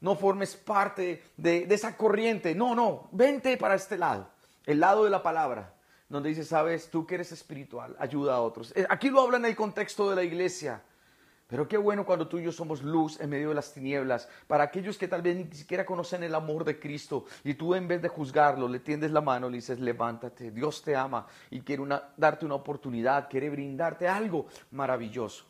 No 0.00 0.14
formes 0.14 0.54
parte 0.54 1.22
de, 1.36 1.66
de 1.66 1.74
esa 1.74 1.96
corriente. 1.96 2.54
No, 2.54 2.74
no, 2.74 3.08
vente 3.12 3.56
para 3.56 3.74
este 3.74 3.96
lado 3.96 4.31
el 4.66 4.80
lado 4.80 5.04
de 5.04 5.10
la 5.10 5.22
palabra, 5.22 5.74
donde 6.08 6.28
dice, 6.28 6.44
sabes, 6.44 6.90
tú 6.90 7.06
que 7.06 7.14
eres 7.16 7.32
espiritual, 7.32 7.96
ayuda 7.98 8.34
a 8.34 8.40
otros. 8.40 8.72
Eh, 8.76 8.86
aquí 8.88 9.08
lo 9.08 9.20
habla 9.20 9.38
en 9.38 9.46
el 9.46 9.56
contexto 9.56 10.10
de 10.10 10.16
la 10.16 10.22
iglesia, 10.22 10.82
Pero 11.48 11.68
qué 11.68 11.76
bueno 11.76 12.06
cuando 12.06 12.28
tú 12.28 12.38
y 12.38 12.44
yo 12.44 12.50
somos 12.50 12.82
luz 12.82 13.20
en 13.20 13.28
medio 13.28 13.50
de 13.50 13.54
las 13.54 13.74
tinieblas. 13.74 14.26
Para 14.46 14.64
aquellos 14.64 14.96
que 14.96 15.06
tal 15.06 15.20
vez 15.20 15.36
ni 15.36 15.44
siquiera 15.54 15.84
conocen 15.84 16.22
el 16.22 16.34
amor 16.34 16.64
de 16.64 16.80
Cristo 16.80 17.26
y 17.44 17.52
tú 17.52 17.74
en 17.74 17.86
vez 17.86 18.00
de 18.00 18.08
juzgarlo 18.08 18.66
le 18.68 18.80
tiendes 18.80 19.10
la 19.10 19.20
mano, 19.20 19.50
le 19.50 19.56
dices, 19.56 19.78
levántate, 19.78 20.50
Dios 20.50 20.80
te 20.82 20.96
ama 20.96 21.26
y 21.50 21.60
quiere 21.60 21.82
darte 22.16 22.46
una 22.46 22.54
oportunidad, 22.54 23.28
quiere 23.28 23.50
brindarte 23.50 24.08
algo 24.08 24.46
maravilloso. 24.70 25.44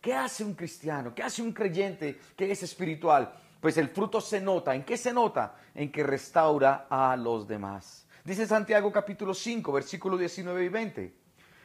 ¿Qué 0.00 0.12
hace 0.12 0.42
un 0.42 0.54
cristiano? 0.54 1.14
¿Qué 1.14 1.22
hace 1.22 1.40
un 1.40 1.52
creyente 1.52 2.18
que 2.36 2.50
es 2.50 2.62
espiritual? 2.64 3.32
Pues 3.60 3.78
el 3.78 3.88
fruto 3.88 4.20
se 4.20 4.40
nota. 4.40 4.74
¿En 4.74 4.84
qué 4.84 4.96
se 4.96 5.12
nota? 5.12 5.54
En 5.72 5.90
que 5.90 6.02
restaura 6.02 6.86
a 6.90 7.16
los 7.16 7.46
demás. 7.46 8.03
Dice 8.24 8.46
Santiago 8.46 8.90
capítulo 8.90 9.34
5, 9.34 9.70
versículos 9.70 10.18
19 10.18 10.64
y 10.64 10.68
20. 10.70 11.14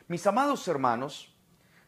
Mis 0.10 0.28
amados 0.28 0.68
hermanos, 0.68 1.34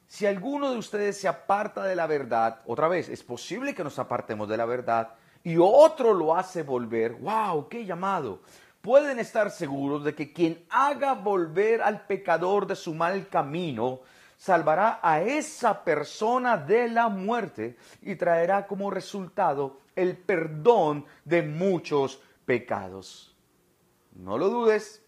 si 0.08 0.25
alguno 0.25 0.72
de 0.72 0.78
ustedes 0.78 1.20
se 1.20 1.28
aparta 1.28 1.84
de 1.84 1.94
la 1.94 2.08
verdad, 2.08 2.62
otra 2.66 2.88
vez, 2.88 3.10
es 3.10 3.22
posible 3.22 3.75
que 3.75 3.84
nos 3.84 4.00
apartemos 4.00 4.48
de 4.48 4.56
la 4.56 4.63
verdad 4.63 5.16
y 5.44 5.58
otro 5.58 6.13
lo 6.13 6.38
hace 6.38 6.63
volver, 6.63 7.16
wow, 7.16 7.68
qué 7.68 7.86
llamado. 7.86 8.44
Pueden 8.80 9.20
estar 9.20 9.51
seguros 9.51 10.06
de 10.06 10.16
que 10.16 10.32
quien 10.32 10.63
haga 10.70 11.16
volver 11.16 11.82
al 11.82 12.06
pecador 12.06 12.66
de 12.66 12.78
su 12.78 12.94
mal 12.94 13.28
camino, 13.28 14.00
salvará 14.38 15.01
a 15.04 15.22
esa 15.22 15.84
persona 15.84 16.56
de 16.56 16.88
la 16.88 17.10
muerte 17.10 17.75
y 18.01 18.16
traerá 18.16 18.66
como 18.68 18.90
resultado 18.90 19.82
el 19.98 20.16
perdón 20.16 21.06
de 21.25 21.42
muchos 21.42 22.22
pecados. 22.46 23.31
No 24.12 24.38
lo 24.38 24.50
dudes, 24.50 25.03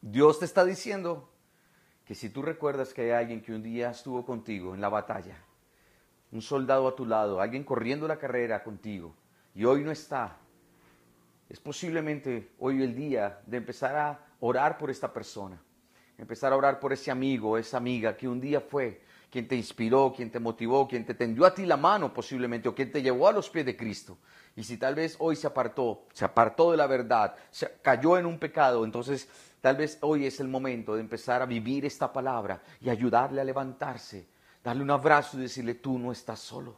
Dios 0.00 0.38
te 0.38 0.44
está 0.44 0.64
diciendo, 0.64 1.30
que 2.04 2.14
si 2.14 2.30
tú 2.30 2.40
recuerdas 2.40 2.94
que 2.94 3.02
hay 3.02 3.10
alguien 3.10 3.42
que 3.42 3.52
un 3.52 3.62
día 3.62 3.90
estuvo 3.90 4.24
contigo 4.24 4.74
en 4.74 4.80
la 4.80 4.88
batalla, 4.88 5.36
un 6.30 6.40
soldado 6.40 6.86
a 6.86 6.94
tu 6.94 7.04
lado, 7.04 7.40
alguien 7.40 7.64
corriendo 7.64 8.06
la 8.06 8.18
carrera 8.18 8.62
contigo, 8.62 9.14
y 9.54 9.64
hoy 9.64 9.82
no 9.82 9.90
está, 9.90 10.38
es 11.48 11.58
posiblemente 11.58 12.52
hoy 12.58 12.82
el 12.82 12.94
día 12.94 13.40
de 13.46 13.56
empezar 13.56 13.96
a 13.96 14.26
orar 14.40 14.78
por 14.78 14.90
esta 14.90 15.12
persona, 15.12 15.60
empezar 16.16 16.52
a 16.52 16.56
orar 16.56 16.78
por 16.78 16.92
ese 16.92 17.10
amigo, 17.10 17.58
esa 17.58 17.78
amiga 17.78 18.16
que 18.16 18.28
un 18.28 18.40
día 18.40 18.60
fue 18.60 19.02
quien 19.30 19.48
te 19.48 19.56
inspiró, 19.56 20.12
quien 20.14 20.30
te 20.30 20.38
motivó, 20.38 20.86
quien 20.86 21.04
te 21.04 21.14
tendió 21.14 21.44
a 21.44 21.54
ti 21.54 21.66
la 21.66 21.76
mano 21.76 22.14
posiblemente, 22.14 22.68
o 22.68 22.74
quien 22.74 22.92
te 22.92 23.02
llevó 23.02 23.28
a 23.28 23.32
los 23.32 23.50
pies 23.50 23.66
de 23.66 23.76
Cristo. 23.76 24.18
Y 24.56 24.64
si 24.64 24.78
tal 24.78 24.94
vez 24.94 25.16
hoy 25.18 25.36
se 25.36 25.46
apartó, 25.46 26.04
se 26.12 26.24
apartó 26.24 26.70
de 26.70 26.78
la 26.78 26.86
verdad, 26.86 27.36
se 27.50 27.70
cayó 27.82 28.16
en 28.16 28.26
un 28.26 28.38
pecado, 28.38 28.84
entonces 28.84 29.28
Tal 29.66 29.76
vez 29.76 29.98
hoy 30.02 30.26
es 30.26 30.38
el 30.38 30.46
momento 30.46 30.94
de 30.94 31.00
empezar 31.00 31.42
a 31.42 31.44
vivir 31.44 31.84
esta 31.84 32.12
palabra 32.12 32.62
y 32.80 32.88
ayudarle 32.88 33.40
a 33.40 33.44
levantarse, 33.44 34.28
darle 34.62 34.84
un 34.84 34.92
abrazo 34.92 35.36
y 35.36 35.42
decirle, 35.42 35.74
tú 35.74 35.98
no 35.98 36.12
estás 36.12 36.38
solo. 36.38 36.76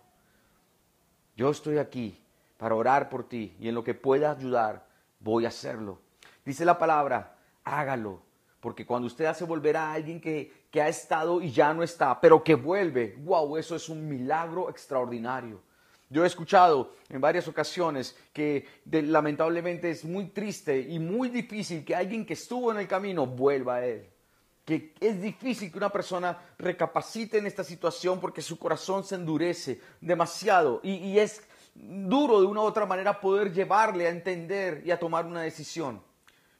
Yo 1.36 1.50
estoy 1.50 1.76
aquí 1.76 2.18
para 2.56 2.74
orar 2.74 3.10
por 3.10 3.28
ti 3.28 3.54
y 3.60 3.68
en 3.68 3.74
lo 3.74 3.84
que 3.84 3.92
pueda 3.92 4.30
ayudar, 4.30 4.86
voy 5.20 5.44
a 5.44 5.48
hacerlo. 5.48 5.98
Dice 6.46 6.64
la 6.64 6.78
palabra, 6.78 7.36
hágalo, 7.62 8.22
porque 8.60 8.86
cuando 8.86 9.06
usted 9.06 9.26
hace 9.26 9.44
volver 9.44 9.76
a 9.76 9.92
alguien 9.92 10.18
que, 10.18 10.64
que 10.70 10.80
ha 10.80 10.88
estado 10.88 11.42
y 11.42 11.52
ya 11.52 11.74
no 11.74 11.82
está, 11.82 12.18
pero 12.18 12.42
que 12.42 12.54
vuelve, 12.54 13.16
wow, 13.18 13.58
eso 13.58 13.76
es 13.76 13.90
un 13.90 14.08
milagro 14.08 14.70
extraordinario. 14.70 15.60
Yo 16.10 16.24
he 16.24 16.26
escuchado 16.26 16.94
en 17.10 17.20
varias 17.20 17.48
ocasiones 17.48 18.16
que 18.32 18.66
lamentablemente 18.90 19.90
es 19.90 20.04
muy 20.04 20.28
triste 20.28 20.80
y 20.80 20.98
muy 20.98 21.28
difícil 21.28 21.84
que 21.84 21.94
alguien 21.94 22.24
que 22.24 22.32
estuvo 22.32 22.72
en 22.72 22.78
el 22.78 22.88
camino 22.88 23.26
vuelva 23.26 23.76
a 23.76 23.86
él. 23.86 24.08
Que 24.64 24.94
es 25.00 25.20
difícil 25.20 25.70
que 25.70 25.78
una 25.78 25.90
persona 25.90 26.38
recapacite 26.58 27.38
en 27.38 27.46
esta 27.46 27.62
situación 27.62 28.20
porque 28.20 28.40
su 28.40 28.58
corazón 28.58 29.04
se 29.04 29.16
endurece 29.16 29.80
demasiado 30.00 30.80
y, 30.82 30.94
y 30.94 31.18
es 31.18 31.42
duro 31.74 32.40
de 32.40 32.46
una 32.46 32.60
u 32.60 32.64
otra 32.64 32.86
manera 32.86 33.20
poder 33.20 33.52
llevarle 33.52 34.06
a 34.06 34.10
entender 34.10 34.82
y 34.86 34.90
a 34.90 34.98
tomar 34.98 35.26
una 35.26 35.42
decisión. 35.42 36.02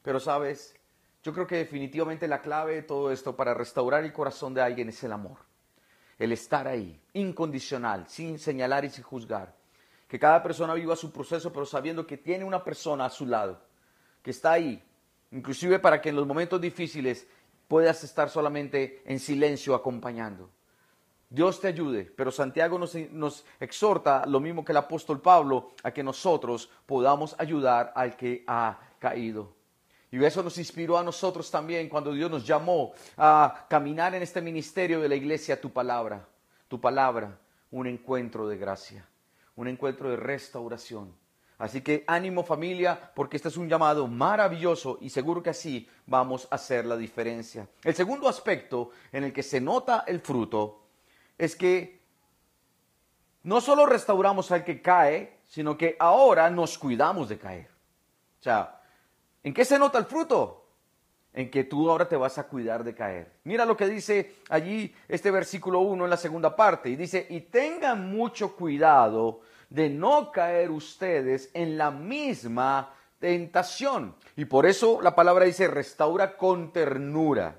Pero 0.02 0.20
sabes, 0.20 0.74
yo 1.22 1.32
creo 1.32 1.46
que 1.46 1.56
definitivamente 1.56 2.28
la 2.28 2.42
clave 2.42 2.74
de 2.74 2.82
todo 2.82 3.10
esto 3.12 3.34
para 3.34 3.54
restaurar 3.54 4.04
el 4.04 4.12
corazón 4.12 4.52
de 4.52 4.62
alguien 4.62 4.90
es 4.90 5.02
el 5.04 5.12
amor 5.12 5.47
el 6.18 6.32
estar 6.32 6.66
ahí, 6.66 7.00
incondicional, 7.12 8.08
sin 8.08 8.38
señalar 8.38 8.84
y 8.84 8.90
sin 8.90 9.04
juzgar. 9.04 9.54
Que 10.08 10.18
cada 10.18 10.42
persona 10.42 10.74
viva 10.74 10.96
su 10.96 11.12
proceso, 11.12 11.52
pero 11.52 11.66
sabiendo 11.66 12.06
que 12.06 12.16
tiene 12.16 12.44
una 12.44 12.64
persona 12.64 13.04
a 13.04 13.10
su 13.10 13.26
lado, 13.26 13.60
que 14.22 14.30
está 14.30 14.52
ahí, 14.52 14.82
inclusive 15.30 15.78
para 15.78 16.00
que 16.00 16.08
en 16.08 16.16
los 16.16 16.26
momentos 16.26 16.60
difíciles 16.60 17.26
puedas 17.68 18.02
estar 18.02 18.30
solamente 18.30 19.02
en 19.04 19.20
silencio 19.20 19.74
acompañando. 19.74 20.50
Dios 21.30 21.60
te 21.60 21.68
ayude, 21.68 22.04
pero 22.16 22.30
Santiago 22.30 22.78
nos, 22.78 22.94
nos, 23.10 23.44
exhorta, 23.60 24.24
lo 24.26 24.40
mismo 24.40 24.64
que 24.64 24.72
el 24.72 24.78
apóstol 24.78 25.20
Pablo, 25.20 25.72
a 25.82 25.90
que 25.90 26.02
nosotros 26.02 26.70
podamos 26.86 27.36
ayudar 27.38 27.92
al 27.94 28.16
que 28.16 28.44
ha 28.46 28.80
caído. 28.98 29.57
Y 30.10 30.24
eso 30.24 30.42
nos 30.42 30.56
inspiró 30.58 30.96
a 30.96 31.02
nosotros 31.02 31.50
también 31.50 31.88
cuando 31.88 32.12
Dios 32.12 32.30
nos 32.30 32.46
llamó 32.46 32.92
a 33.16 33.66
caminar 33.68 34.14
en 34.14 34.22
este 34.22 34.40
ministerio 34.40 35.00
de 35.00 35.08
la 35.08 35.16
iglesia, 35.16 35.60
tu 35.60 35.70
palabra, 35.70 36.26
tu 36.66 36.80
palabra, 36.80 37.38
un 37.70 37.86
encuentro 37.86 38.48
de 38.48 38.56
gracia, 38.56 39.06
un 39.56 39.68
encuentro 39.68 40.08
de 40.10 40.16
restauración. 40.16 41.14
Así 41.58 41.80
que 41.80 42.04
ánimo 42.06 42.44
familia, 42.44 43.12
porque 43.14 43.36
este 43.36 43.48
es 43.48 43.56
un 43.56 43.68
llamado 43.68 44.06
maravilloso 44.06 44.98
y 45.00 45.10
seguro 45.10 45.42
que 45.42 45.50
así 45.50 45.88
vamos 46.06 46.46
a 46.50 46.54
hacer 46.54 46.86
la 46.86 46.96
diferencia. 46.96 47.68
El 47.82 47.94
segundo 47.94 48.28
aspecto 48.28 48.90
en 49.10 49.24
el 49.24 49.32
que 49.32 49.42
se 49.42 49.60
nota 49.60 50.04
el 50.06 50.20
fruto 50.20 50.84
es 51.36 51.56
que 51.56 52.00
no 53.42 53.60
solo 53.60 53.86
restauramos 53.86 54.50
al 54.52 54.64
que 54.64 54.80
cae, 54.80 55.38
sino 55.46 55.76
que 55.76 55.96
ahora 55.98 56.48
nos 56.48 56.78
cuidamos 56.78 57.28
de 57.28 57.38
caer. 57.38 57.68
O 58.38 58.42
sea, 58.42 58.77
¿En 59.48 59.54
qué 59.54 59.64
se 59.64 59.78
nota 59.78 59.96
el 59.96 60.04
fruto? 60.04 60.66
En 61.32 61.50
que 61.50 61.64
tú 61.64 61.88
ahora 61.88 62.06
te 62.06 62.18
vas 62.18 62.36
a 62.36 62.48
cuidar 62.48 62.84
de 62.84 62.94
caer. 62.94 63.32
Mira 63.44 63.64
lo 63.64 63.78
que 63.78 63.88
dice 63.88 64.34
allí 64.50 64.94
este 65.08 65.30
versículo 65.30 65.80
1 65.80 66.04
en 66.04 66.10
la 66.10 66.18
segunda 66.18 66.54
parte. 66.54 66.90
Y 66.90 66.96
dice, 66.96 67.26
y 67.30 67.40
tengan 67.40 68.10
mucho 68.10 68.54
cuidado 68.54 69.40
de 69.70 69.88
no 69.88 70.32
caer 70.32 70.70
ustedes 70.70 71.50
en 71.54 71.78
la 71.78 71.90
misma 71.90 72.92
tentación. 73.18 74.16
Y 74.36 74.44
por 74.44 74.66
eso 74.66 75.00
la 75.00 75.14
palabra 75.14 75.46
dice, 75.46 75.66
restaura 75.66 76.36
con 76.36 76.70
ternura 76.70 77.58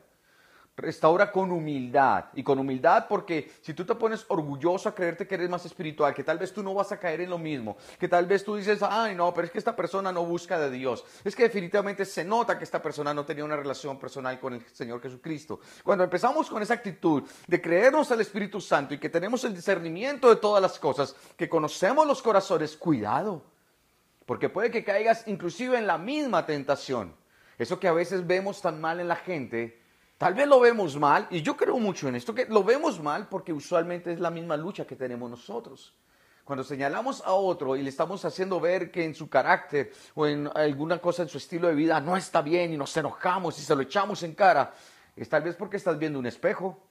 restaura 0.80 1.32
con 1.32 1.52
humildad. 1.52 2.26
Y 2.34 2.44
con 2.44 2.60
humildad 2.60 3.06
porque 3.08 3.52
si 3.62 3.74
tú 3.74 3.86
te 3.86 3.96
pones 3.96 4.26
orgulloso 4.30 4.90
a 4.90 4.96
creerte 4.96 5.28
que 5.28 5.36
eres 5.36 5.50
más 5.50 5.66
espiritual, 5.66 6.14
que 6.14 6.24
tal 6.24 6.38
vez 6.38 6.54
tú 6.54 6.64
no 6.64 6.74
vas 6.74 6.92
a 6.92 7.00
caer 7.00 7.22
en 7.22 7.30
lo 7.30 7.38
mismo, 7.38 7.78
que 8.00 8.08
tal 8.08 8.26
vez 8.26 8.44
tú 8.44 8.56
dices, 8.56 8.80
ay 8.82 9.16
no, 9.16 9.34
pero 9.34 9.46
es 9.46 9.52
que 9.52 9.58
esta 9.58 9.76
persona 9.76 10.12
no 10.12 10.26
busca 10.26 10.60
de 10.60 10.72
Dios. 10.72 11.04
Es 11.24 11.36
que 11.36 11.44
definitivamente 11.44 12.06
se 12.06 12.24
nota 12.24 12.58
que 12.58 12.64
esta 12.64 12.82
persona 12.82 13.14
no 13.14 13.26
tenía 13.26 13.46
una 13.46 13.56
relación 13.56 14.00
personal 14.00 14.40
con 14.40 14.54
el 14.54 14.66
Señor 14.68 15.02
Jesucristo. 15.02 15.60
Cuando 15.84 16.04
empezamos 16.04 16.50
con 16.50 16.62
esa 16.62 16.76
actitud 16.76 17.24
de 17.48 17.62
creernos 17.62 18.12
al 18.12 18.22
Espíritu 18.22 18.62
Santo 18.62 18.94
y 18.94 19.00
que 19.00 19.10
tenemos 19.10 19.44
el 19.44 19.56
discernimiento 19.56 20.30
de 20.30 20.38
todas 20.38 20.62
las 20.62 20.80
cosas, 20.80 21.16
que 21.36 21.50
conocemos 21.50 22.08
los 22.08 22.22
corazones, 22.22 22.76
cuidado. 22.76 23.44
Porque 24.26 24.50
puede 24.50 24.70
que 24.70 24.84
caigas 24.84 25.28
inclusive 25.28 25.78
en 25.78 25.88
la 25.88 25.98
misma 25.98 26.46
tentación. 26.46 27.16
Eso 27.58 27.80
que 27.80 27.88
a 27.88 27.94
veces 27.94 28.26
vemos 28.26 28.62
tan 28.62 28.80
mal 28.80 29.00
en 29.00 29.08
la 29.08 29.16
gente, 29.16 29.82
Tal 30.20 30.34
vez 30.34 30.50
lo 30.50 30.60
vemos 30.60 30.98
mal, 30.98 31.28
y 31.30 31.42
yo 31.42 31.56
creo 31.56 31.80
mucho 31.80 32.10
en 32.10 32.16
esto, 32.16 32.36
que 32.36 32.46
lo 32.48 32.62
vemos 32.62 33.02
mal 33.02 33.30
porque 33.30 33.54
usualmente 33.54 34.12
es 34.12 34.20
la 34.20 34.30
misma 34.30 34.58
lucha 34.58 34.86
que 34.86 34.98
tenemos 34.98 35.32
nosotros. 35.32 35.96
Cuando 36.44 36.62
señalamos 36.62 37.24
a 37.26 37.32
otro 37.32 37.78
y 37.78 37.84
le 37.84 37.90
estamos 37.90 38.26
haciendo 38.26 38.60
ver 38.60 38.92
que 38.92 39.06
en 39.06 39.16
su 39.16 39.30
carácter 39.30 39.94
o 40.16 40.28
en 40.28 40.50
alguna 40.54 41.00
cosa 41.00 41.24
en 41.24 41.30
su 41.30 41.38
estilo 41.38 41.70
de 41.70 41.76
vida 41.76 42.02
no 42.02 42.18
está 42.18 42.42
bien 42.42 42.74
y 42.74 42.76
nos 42.76 42.98
enojamos 42.98 43.58
y 43.60 43.62
se 43.62 43.74
lo 43.74 43.82
echamos 43.82 44.22
en 44.24 44.36
cara, 44.36 44.74
es 45.16 45.30
tal 45.30 45.42
vez 45.42 45.56
porque 45.56 45.78
estás 45.78 45.98
viendo 45.98 46.20
un 46.20 46.26
espejo, 46.26 46.84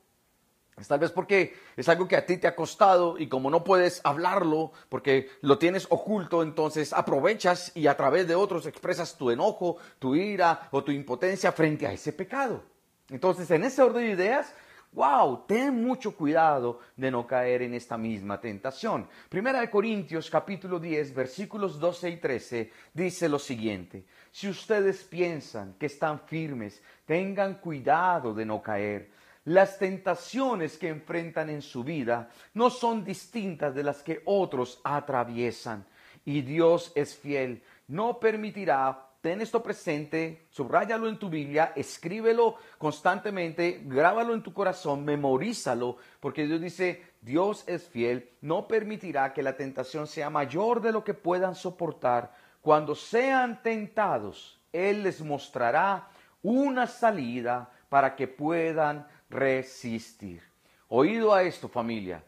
es 0.79 0.89
tal 0.89 1.01
vez 1.01 1.11
porque 1.11 1.55
es 1.77 1.87
algo 1.91 2.09
que 2.09 2.17
a 2.17 2.25
ti 2.25 2.39
te 2.39 2.47
ha 2.47 2.57
costado 2.57 3.19
y 3.19 3.29
como 3.29 3.51
no 3.51 3.63
puedes 3.63 4.01
hablarlo 4.05 4.73
porque 4.89 5.29
lo 5.43 5.59
tienes 5.59 5.87
oculto, 5.91 6.43
entonces 6.43 6.95
aprovechas 6.95 7.73
y 7.77 7.89
a 7.89 7.97
través 7.99 8.27
de 8.27 8.37
otros 8.37 8.65
expresas 8.65 9.19
tu 9.19 9.31
enojo, 9.31 9.77
tu 9.99 10.15
ira 10.15 10.71
o 10.71 10.83
tu 10.83 10.93
impotencia 10.93 11.53
frente 11.53 11.87
a 11.87 11.93
ese 11.93 12.15
pecado. 12.15 12.78
Entonces, 13.11 13.51
en 13.51 13.65
ese 13.65 13.83
orden 13.83 14.05
de 14.05 14.13
ideas, 14.13 14.55
wow, 14.93 15.45
ten 15.47 15.83
mucho 15.83 16.15
cuidado 16.15 16.81
de 16.97 17.11
no 17.11 17.27
caer 17.27 17.63
en 17.63 17.75
esta 17.75 17.97
misma 17.97 18.41
tentación. 18.41 19.09
Primera 19.29 19.61
de 19.61 19.71
Corintios 19.71 20.31
capítulo 20.31 20.79
10 20.79 21.15
versículos 21.15 21.79
12 21.79 22.11
y 22.11 22.17
13 22.17 22.73
dice 22.95 23.29
lo 23.29 23.39
siguiente, 23.39 24.05
si 24.31 24.49
ustedes 24.49 25.05
piensan 25.05 25.75
que 25.79 25.87
están 25.87 26.21
firmes, 26.21 26.83
tengan 27.05 27.55
cuidado 27.57 28.35
de 28.35 28.45
no 28.45 28.63
caer. 28.63 29.11
Las 29.45 29.79
tentaciones 29.79 30.77
que 30.77 30.89
enfrentan 30.89 31.49
en 31.49 31.63
su 31.63 31.83
vida 31.83 32.29
no 32.53 32.69
son 32.69 33.05
distintas 33.05 33.75
de 33.75 33.83
las 33.83 34.03
que 34.03 34.21
otros 34.27 34.81
atraviesan 34.85 35.87
y 36.27 36.43
Dios 36.43 36.93
es 36.95 37.17
fiel, 37.17 37.63
no 37.87 38.21
permitirá 38.21 39.08
ten 39.21 39.41
esto 39.41 39.63
presente, 39.63 40.47
subráyalo 40.51 41.09
en 41.09 41.19
tu 41.19 41.29
Biblia, 41.29 41.73
escríbelo 41.75 42.57
constantemente, 42.79 43.83
grábalo 43.85 44.35
en 44.35 44.43
tu 44.43 44.53
corazón, 44.53 45.05
memorízalo, 45.05 45.97
porque 46.21 46.47
Dios 46.47 46.61
dice, 46.61 47.03
Dios 47.21 47.65
es 47.67 47.89
fiel, 47.89 48.31
no 48.41 48.69
permitirá 48.69 49.33
que 49.33 49.43
la 49.43 49.57
tentación 49.57 50.07
sea 50.07 50.31
mayor 50.31 50.81
de 50.81 50.93
lo 50.93 51.03
que 51.03 51.15
puedan 51.15 51.55
soportar. 51.55 52.33
Cuando 52.61 52.95
sean 52.95 53.63
tentados, 53.63 54.61
Él 54.73 55.03
les 55.03 55.21
mostrará 55.21 56.09
una 56.43 56.87
salida 56.87 57.73
para 57.89 58.15
que 58.15 58.29
puedan 58.29 59.07
resistir. 59.29 60.43
Oído 60.89 61.35
a 61.35 61.43
esto, 61.43 61.69
familia. 61.69 62.23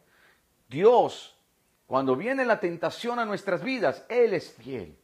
Dios, 0.68 1.36
cuando 1.86 2.16
viene 2.16 2.44
la 2.44 2.60
tentación 2.60 3.18
a 3.18 3.24
nuestras 3.24 3.62
vidas, 3.62 4.04
Él 4.08 4.34
es 4.34 4.52
fiel. 4.52 4.96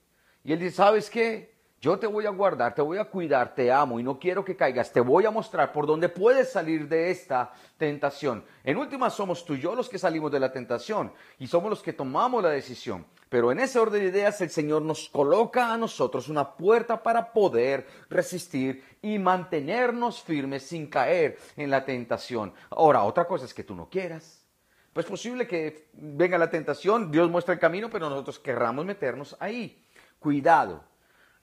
Y 0.44 0.52
Él 0.52 0.58
dice, 0.58 0.76
¿sabes 0.76 1.10
qué? 1.10 1.55
Yo 1.78 1.98
te 1.98 2.06
voy 2.06 2.24
a 2.24 2.30
guardar, 2.30 2.74
te 2.74 2.80
voy 2.80 2.96
a 2.96 3.04
cuidar, 3.04 3.54
te 3.54 3.70
amo 3.70 4.00
y 4.00 4.02
no 4.02 4.18
quiero 4.18 4.44
que 4.44 4.56
caigas. 4.56 4.90
Te 4.92 5.00
voy 5.00 5.26
a 5.26 5.30
mostrar 5.30 5.72
por 5.72 5.86
dónde 5.86 6.08
puedes 6.08 6.50
salir 6.50 6.88
de 6.88 7.10
esta 7.10 7.52
tentación. 7.76 8.44
En 8.64 8.78
última 8.78 9.10
somos 9.10 9.44
tú 9.44 9.54
y 9.54 9.60
yo 9.60 9.74
los 9.74 9.88
que 9.88 9.98
salimos 9.98 10.32
de 10.32 10.40
la 10.40 10.50
tentación 10.50 11.12
y 11.38 11.46
somos 11.46 11.68
los 11.68 11.82
que 11.82 11.92
tomamos 11.92 12.42
la 12.42 12.48
decisión. 12.48 13.06
Pero 13.28 13.52
en 13.52 13.60
ese 13.60 13.78
orden 13.78 14.00
de 14.00 14.08
ideas 14.08 14.40
el 14.40 14.48
Señor 14.48 14.82
nos 14.82 15.10
coloca 15.10 15.72
a 15.72 15.76
nosotros 15.76 16.28
una 16.28 16.56
puerta 16.56 17.02
para 17.02 17.32
poder 17.32 17.86
resistir 18.08 18.82
y 19.02 19.18
mantenernos 19.18 20.22
firmes 20.22 20.62
sin 20.62 20.86
caer 20.86 21.38
en 21.56 21.70
la 21.70 21.84
tentación. 21.84 22.54
Ahora, 22.70 23.02
otra 23.02 23.26
cosa 23.26 23.44
es 23.44 23.52
que 23.52 23.64
tú 23.64 23.74
no 23.74 23.90
quieras. 23.90 24.46
Pues 24.94 25.04
es 25.04 25.10
posible 25.10 25.46
que 25.46 25.90
venga 25.92 26.38
la 26.38 26.48
tentación, 26.48 27.10
Dios 27.10 27.30
muestra 27.30 27.52
el 27.52 27.60
camino, 27.60 27.90
pero 27.90 28.08
nosotros 28.08 28.38
querramos 28.38 28.86
meternos 28.86 29.36
ahí. 29.40 29.84
Cuidado. 30.18 30.82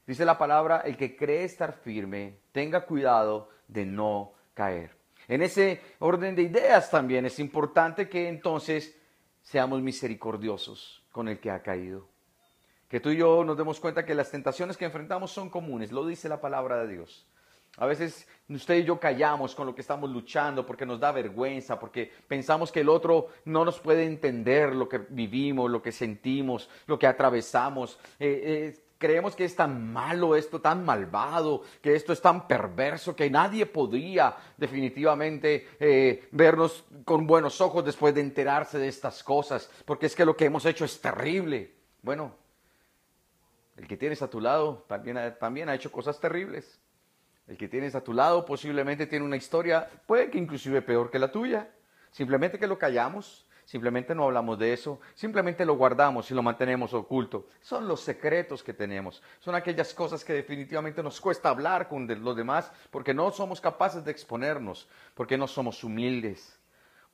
Dice 0.05 0.25
la 0.25 0.38
palabra, 0.38 0.81
el 0.86 0.98
que 0.98 1.15
cree 1.15 1.43
estar 1.43 1.74
firme, 1.74 2.39
tenga 2.51 2.86
cuidado 2.86 3.50
de 3.67 3.86
no 3.86 4.33
caer. 4.53 4.95
En 5.27 5.41
ese 5.41 5.81
orden 6.00 6.36
de 6.36 6.43
ideas 6.43 6.91
también 6.91 7.25
es 7.25 7.39
importante 7.39 8.10
que 8.10 8.27
entonces 8.27 8.98
seamos 9.41 9.81
misericordiosos 9.81 11.03
con 11.12 11.27
el 11.29 11.39
que 11.39 11.51
ha 11.51 11.62
caído. 11.62 12.07
Que 12.89 13.00
tú 13.00 13.10
y 13.10 13.17
yo 13.17 13.43
nos 13.43 13.57
demos 13.57 13.79
cuenta 13.79 14.05
que 14.05 14.13
las 14.13 14.29
tentaciones 14.29 14.77
que 14.77 14.86
enfrentamos 14.86 15.31
son 15.31 15.50
comunes, 15.50 15.91
lo 15.91 16.05
dice 16.05 16.27
la 16.29 16.41
palabra 16.41 16.83
de 16.83 16.93
Dios. 16.93 17.25
A 17.77 17.88
veces 17.88 18.27
usted 18.50 18.75
y 18.75 18.83
yo 18.83 19.00
callamos 19.00 19.55
con 19.55 19.65
lo 19.65 19.74
que 19.74 19.81
estamos 19.81 20.10
luchando 20.10 20.63
porque 20.63 20.86
nos 20.86 21.00
da 21.00 21.12
vergüenza, 21.12 21.79
porque 21.79 22.12
pensamos 22.27 22.72
que 22.72 22.81
el 22.81 22.89
otro 22.89 23.29
no 23.45 23.65
nos 23.65 23.79
puede 23.79 24.05
entender 24.05 24.75
lo 24.75 24.88
que 24.88 25.00
vivimos, 25.10 25.72
lo 25.72 25.81
que 25.81 25.91
sentimos, 25.91 26.69
lo 26.86 27.00
que 27.00 27.07
atravesamos. 27.07 27.98
Eh, 28.19 28.41
eh, 28.45 28.83
creemos 29.03 29.36
que 29.36 29.43
es 29.43 29.53
tan 29.53 29.91
malo 29.91 30.33
esto, 30.33 30.62
tan 30.62 30.86
malvado, 30.86 31.63
que 31.81 31.93
esto 31.93 32.13
es 32.13 32.22
tan 32.22 32.48
perverso, 32.48 33.13
que 33.17 33.29
nadie 33.29 33.65
podría 33.65 34.33
definitivamente 34.55 35.67
eh, 35.77 36.29
vernos 36.31 36.86
con 37.03 37.27
buenos 37.27 37.60
ojos 37.60 37.83
después 37.83 38.15
de 38.15 38.22
enterarse 38.22 38.77
de 38.77 38.88
estas 38.88 39.22
cosas, 39.22 39.69
porque 39.83 40.05
es 40.05 40.15
que 40.15 40.24
lo 40.24 40.38
que 40.38 40.45
hemos 40.45 40.65
hecho 40.65 40.86
es 40.86 41.01
terrible. 41.01 41.74
Bueno, 42.01 42.33
el 43.75 43.89
que 43.89 43.98
tienes 43.98 44.22
a 44.22 44.29
tu 44.29 44.39
lado 44.39 44.86
también, 44.88 45.36
también 45.38 45.67
ha 45.67 45.75
hecho 45.75 45.91
cosas 45.91 46.17
terribles. 46.22 46.79
El 47.45 47.57
que 47.57 47.67
tienes 47.67 47.95
a 47.95 48.05
tu 48.05 48.13
lado 48.13 48.45
posiblemente 48.45 49.05
tiene 49.05 49.25
una 49.25 49.36
historia, 49.36 49.86
puede 50.05 50.29
que 50.29 50.38
inclusive 50.38 50.81
peor 50.81 51.12
que 51.12 51.19
la 51.19 51.29
tuya. 51.29 51.69
Simplemente 52.12 52.57
que 52.57 52.67
lo 52.67 52.77
callamos, 52.77 53.42
simplemente 53.65 54.13
no 54.13 54.25
hablamos 54.25 54.58
de 54.60 54.74
eso, 54.74 55.00
simplemente 55.13 55.65
lo 55.65 55.75
guardamos 55.75 56.29
y 56.29 56.34
lo 56.34 56.43
mantenemos 56.43 56.93
oculto. 56.93 57.48
Son 57.62 57.88
los 57.88 58.01
secretos 58.01 58.63
que 58.63 58.74
tenemos, 58.74 59.22
son 59.39 59.55
aquellas 59.55 59.93
cosas 59.93 60.24
que 60.24 60.34
definitivamente 60.34 61.03
nos 61.03 61.20
cuesta 61.20 61.50
hablar 61.50 61.88
con 61.88 62.08
los 62.08 62.36
demás 62.36 62.72
porque 62.91 63.13
no 63.13 63.32
somos 63.32 63.62
capaces 63.62 64.03
de 64.03 64.12
exponernos, 64.12 64.88
porque 65.13 65.38
no 65.38 65.48
somos 65.48 65.84
humildes, 65.84 66.60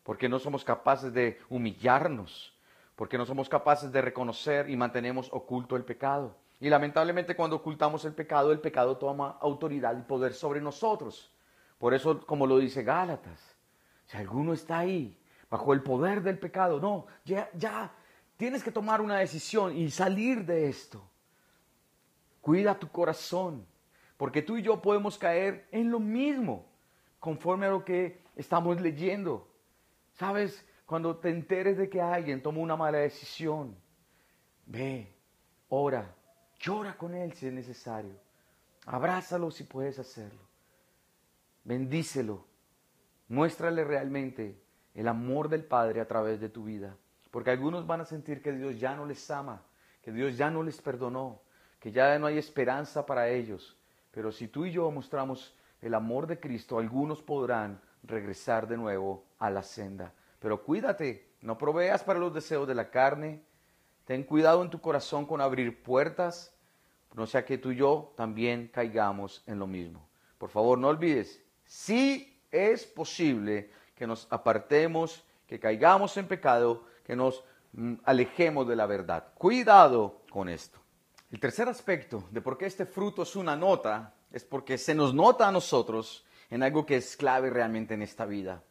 porque 0.04 0.30
no 0.30 0.40
somos 0.40 0.64
capaces 0.64 1.14
de 1.14 1.40
humillarnos, 1.50 2.54
porque 2.96 3.18
no 3.18 3.26
somos 3.26 3.48
capaces 3.48 3.92
de 3.92 4.02
reconocer 4.02 4.70
y 4.70 4.76
mantenemos 4.76 5.30
oculto 5.32 5.76
el 5.76 5.84
pecado. 5.84 6.36
Y 6.60 6.70
lamentablemente 6.70 7.36
cuando 7.36 7.58
ocultamos 7.58 8.04
el 8.06 8.14
pecado, 8.14 8.52
el 8.52 8.60
pecado 8.60 8.98
toma 8.98 9.38
autoridad 9.40 9.98
y 9.98 10.02
poder 10.02 10.34
sobre 10.34 10.60
nosotros. 10.60 11.32
Por 11.78 11.94
eso, 11.94 12.26
como 12.26 12.46
lo 12.46 12.58
dice 12.58 12.84
Gálatas, 12.84 13.56
si 14.06 14.18
alguno 14.18 14.54
está 14.54 14.80
ahí 14.80 15.19
bajo 15.50 15.74
el 15.74 15.82
poder 15.82 16.22
del 16.22 16.38
pecado, 16.38 16.80
no, 16.80 17.08
ya, 17.26 17.50
ya 17.54 17.92
tienes 18.38 18.64
que 18.64 18.72
tomar 18.72 19.02
una 19.02 19.18
decisión 19.18 19.76
y 19.76 19.90
salir 19.90 20.46
de 20.46 20.70
esto. 20.70 21.04
Cuida 22.42 22.80
tu 22.80 22.90
corazón, 22.90 23.66
porque 24.18 24.42
tú 24.42 24.58
y 24.58 24.62
yo 24.62 24.82
podemos 24.82 25.18
caer 25.18 25.68
en 25.72 25.92
lo 25.92 26.00
mismo 26.00 26.66
conforme 27.20 27.66
a 27.66 27.72
lo 27.72 27.84
que 27.84 28.22
estamos 28.36 28.80
leyendo. 28.80 29.48
¿Sabes? 30.14 30.66
Cuando 30.86 31.18
te 31.18 31.30
enteres 31.30 31.78
de 31.78 31.90
que 31.90 32.02
alguien 32.02 32.42
tomó 32.42 32.62
una 32.62 32.76
mala 32.76 32.98
decisión, 32.98 33.76
ve, 34.66 35.14
ora, 35.70 36.16
Llora 36.60 36.98
con 36.98 37.16
él 37.16 37.34
si 37.34 37.48
es 37.48 37.54
necesario. 37.54 38.20
Abrázalo 38.86 39.50
si 39.50 39.64
puedes 39.64 39.98
hacerlo. 39.98 40.42
Bendícelo. 41.64 42.46
Muéstrale 43.30 43.84
realmente 43.84 44.62
el 44.96 45.08
amor 45.08 45.50
del 45.50 45.64
Padre 45.64 46.02
a 46.02 46.08
través 46.08 46.40
de 46.40 46.50
tu 46.50 46.64
vida. 46.64 46.96
Porque 47.32 47.52
algunos 47.52 47.86
van 47.86 48.02
a 48.02 48.06
sentir 48.06 48.42
que 48.42 48.52
Dios 48.52 48.80
ya 48.80 48.96
no 48.96 49.06
les 49.06 49.30
ama, 49.30 49.62
que 50.02 50.12
Dios 50.12 50.38
ya 50.38 50.50
no 50.50 50.64
les 50.64 50.82
perdonó, 50.82 51.42
que 51.80 51.92
ya 51.92 52.18
no 52.20 52.28
hay 52.28 52.38
esperanza 52.38 53.06
para 53.06 53.30
ellos. 53.30 53.78
Pero 54.12 54.32
si 54.32 54.48
tú 54.48 54.66
y 54.66 54.72
yo 54.72 54.90
mostramos 54.90 55.56
el 55.82 55.94
amor 55.94 56.28
de 56.28 56.40
Cristo, 56.40 56.80
algunos 56.80 57.22
podrán 57.22 57.80
regresar 58.04 58.68
de 58.68 58.78
nuevo 58.78 59.26
a 59.38 59.50
la 59.50 59.64
senda. 59.64 60.14
Pero 60.40 60.64
cuídate, 60.64 61.30
no 61.42 61.58
proveas 61.58 62.04
para 62.04 62.20
los 62.20 62.34
deseos 62.34 62.68
de 62.68 62.76
la 62.76 62.90
carne, 62.90 63.44
Ten 64.10 64.24
cuidado 64.24 64.64
en 64.64 64.72
tu 64.72 64.82
corazón 64.82 65.28
con 65.28 65.40
abrir 65.40 65.84
puertas, 65.84 66.52
no 67.14 67.28
sea 67.28 67.46
que 67.46 67.60
tú 67.60 67.70
y 67.70 67.76
yo 67.76 68.12
también 68.18 68.68
caigamos 68.74 69.44
en 69.46 69.60
lo 69.60 69.68
mismo. 69.68 70.10
Por 70.40 70.50
favor, 70.50 70.80
no 70.80 70.88
olvides, 70.88 71.44
sí 71.64 72.42
es 72.50 72.88
posible 72.88 73.70
que 74.00 74.08
nos 74.08 74.28
apartemos, 74.30 75.26
que 75.46 75.60
caigamos 75.60 76.16
en 76.16 76.26
pecado, 76.26 76.86
que 77.06 77.18
nos 77.18 77.44
mm, 77.74 77.96
alejemos 78.06 78.66
de 78.66 78.78
la 78.78 78.86
verdad. 78.86 79.34
Cuidado 79.36 80.22
con 80.32 80.48
esto. 80.48 80.80
El 81.30 81.42
tercer 81.42 81.68
aspecto 81.68 82.24
de 82.32 82.42
por 82.42 82.58
qué 82.58 82.66
este 82.66 82.86
fruto 82.86 83.24
es 83.24 83.36
una 83.36 83.58
nota 83.58 84.16
es 84.32 84.46
porque 84.46 84.78
se 84.78 84.96
nos 84.96 85.14
nota 85.14 85.50
a 85.50 85.52
nosotros 85.52 86.26
en 86.50 86.64
algo 86.64 86.86
que 86.86 86.96
es 86.96 87.18
clave 87.18 87.50
realmente 87.50 87.94
en 87.94 88.02
esta 88.02 88.26
vida. 88.26 88.64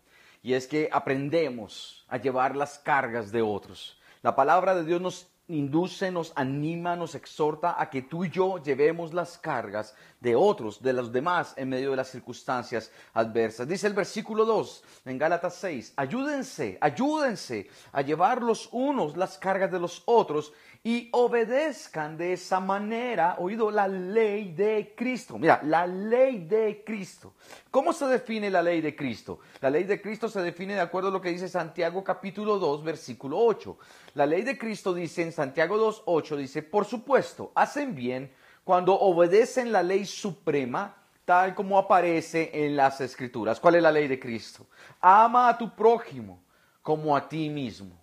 Y 0.43 0.55
es 0.55 0.67
que 0.67 0.88
aprendemos 0.91 2.07
a 2.09 2.17
llevar 2.17 2.57
las 2.57 2.79
cargas 2.79 3.31
de 3.31 3.43
otros. 3.43 4.01
La 4.23 4.35
palabra 4.35 4.75
de 4.75 4.85
Dios 4.85 5.01
nos 5.01 5.29
induce, 5.49 6.11
nos 6.11 6.33
anima, 6.37 6.95
nos 6.95 7.15
exhorta 7.15 7.81
a 7.81 7.89
que 7.91 8.03
tú 8.03 8.25
y 8.25 8.31
yo 8.31 8.63
llevemos 8.63 9.15
las 9.15 9.39
cargas 9.39 9.95
de 10.21 10.37
otros, 10.37 10.83
de 10.83 10.93
los 10.93 11.13
demás, 11.13 11.55
en 11.57 11.71
medio 11.71 11.91
de 11.91 11.97
las 11.97 12.09
circunstancias 12.09 12.91
adversas. 13.15 13.67
Dice 13.67 13.87
el 13.87 13.95
versículo 13.95 14.45
2 14.45 14.85
en 15.07 15.19
Gálatas 15.19 15.55
6, 15.57 15.95
ayúdense, 15.97 16.79
ayúdense 16.81 17.69
a 17.93 18.03
llevar 18.03 18.43
los 18.43 18.69
unos 18.73 19.17
las 19.17 19.39
cargas 19.39 19.71
de 19.71 19.81
los 19.81 20.03
otros 20.05 20.53
y 20.85 21.09
obedezcan 21.12 22.17
de 22.17 22.33
esa 22.33 22.61
manera, 22.61 23.37
oído, 23.38 23.71
la 23.71 23.88
ley 23.88 24.53
de 24.53 24.95
Cristo. 24.97 25.38
Mira, 25.38 25.61
la 25.64 25.87
ley 25.87 26.45
de 26.45 26.83
Cristo. 26.85 27.35
¿Cómo 27.71 27.93
se 27.93 28.07
define 28.07 28.51
la 28.51 28.62
ley 28.62 28.81
de 28.81 28.95
Cristo? 28.95 29.41
La 29.61 29.71
ley 29.71 29.85
de 29.85 30.01
Cristo 30.01 30.29
se 30.29 30.41
define 30.41 30.75
de 30.75 30.81
acuerdo 30.81 31.09
a 31.09 31.12
lo 31.12 31.21
que 31.21 31.31
dice 31.31 31.49
Santiago 31.49 32.05
capítulo 32.05 32.59
2, 32.59 32.85
versículo 32.85 33.38
8. 33.38 33.79
La 34.14 34.27
ley 34.27 34.43
de 34.43 34.57
Cristo 34.57 34.95
dice 34.95 35.23
en 35.23 35.33
Santiago 35.33 35.77
2, 35.77 36.03
8, 36.07 36.37
dice, 36.37 36.62
por 36.62 36.85
supuesto, 36.85 37.53
hacen 37.55 37.95
bien 37.95 38.33
cuando 38.64 38.99
obedecen 38.99 39.73
la 39.73 39.83
ley 39.83 40.07
suprema 40.07 40.95
tal 41.29 41.55
como 41.55 41.79
aparece 41.79 42.51
en 42.55 42.75
las 42.75 43.03
escrituras. 43.03 43.61
¿Cuál 43.61 43.75
es 43.75 43.83
la 43.83 43.93
ley 43.93 44.09
de 44.09 44.19
Cristo? 44.19 44.67
Ama 44.99 45.51
a 45.51 45.59
tu 45.59 45.75
prójimo 45.75 46.41
como 46.81 47.14
a 47.14 47.29
ti 47.29 47.51
mismo. 47.51 47.95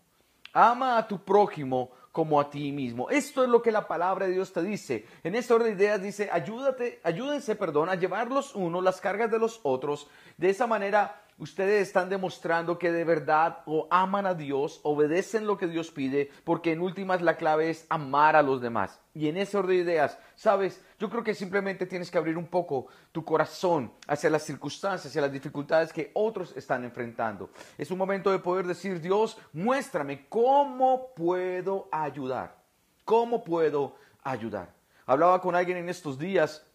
Ama 0.53 0.99
a 0.99 1.07
tu 1.07 1.23
prójimo 1.23 1.89
como 2.15 2.39
a 2.39 2.49
ti 2.49 2.71
mismo. 2.71 3.09
Esto 3.09 3.43
es 3.43 3.49
lo 3.49 3.61
que 3.61 3.73
la 3.73 3.89
palabra 3.89 4.25
de 4.25 4.31
Dios 4.31 4.53
te 4.53 4.63
dice. 4.63 5.05
En 5.21 5.35
esta 5.35 5.53
orden 5.53 5.75
de 5.75 5.83
ideas 5.83 6.01
dice, 6.01 6.29
ayúdate, 6.31 7.01
ayúdense, 7.03 7.57
perdón, 7.57 7.89
a 7.89 7.95
llevar 7.95 8.31
los 8.31 8.55
unos 8.55 8.81
las 8.81 9.01
cargas 9.01 9.29
de 9.29 9.37
los 9.37 9.59
otros. 9.63 10.07
De 10.37 10.49
esa 10.49 10.65
manera 10.65 11.24
ustedes 11.37 11.87
están 11.87 12.09
demostrando 12.09 12.79
que 12.79 12.91
de 12.91 13.03
verdad 13.03 13.59
o 13.65 13.87
aman 13.91 14.25
a 14.25 14.33
Dios, 14.33 14.79
obedecen 14.83 15.45
lo 15.45 15.57
que 15.57 15.67
Dios 15.67 15.91
pide, 15.91 16.31
porque 16.43 16.71
en 16.71 16.81
últimas 16.81 17.21
la 17.21 17.35
clave 17.35 17.69
es 17.69 17.85
amar 17.89 18.35
a 18.35 18.41
los 18.41 18.61
demás. 18.61 18.99
Y 19.13 19.27
en 19.27 19.37
ese 19.37 19.57
orden 19.57 19.77
de 19.77 19.83
ideas, 19.83 20.17
sabes, 20.35 20.81
yo 20.99 21.09
creo 21.09 21.23
que 21.23 21.33
simplemente 21.33 21.85
tienes 21.85 22.09
que 22.09 22.17
abrir 22.17 22.37
un 22.37 22.47
poco 22.47 22.87
tu 23.11 23.23
corazón 23.23 23.91
hacia 24.07 24.29
las 24.29 24.43
circunstancias, 24.43 25.07
hacia 25.07 25.21
las 25.21 25.31
dificultades 25.31 25.91
que 25.91 26.11
otros 26.13 26.55
están 26.55 26.83
enfrentando. 26.83 27.49
Es 27.77 27.91
un 27.91 27.97
momento 27.97 28.31
de 28.31 28.39
poder 28.39 28.65
decir, 28.65 29.01
Dios, 29.01 29.37
muéstrame 29.53 30.27
cómo 30.27 31.13
puedo 31.15 31.89
ayudar. 31.91 32.57
¿Cómo 33.03 33.43
puedo 33.43 33.95
ayudar? 34.23 34.73
Hablaba 35.05 35.39
con 35.39 35.55
alguien 35.55 35.77
en 35.77 35.89
estos 35.89 36.17
días 36.17 36.65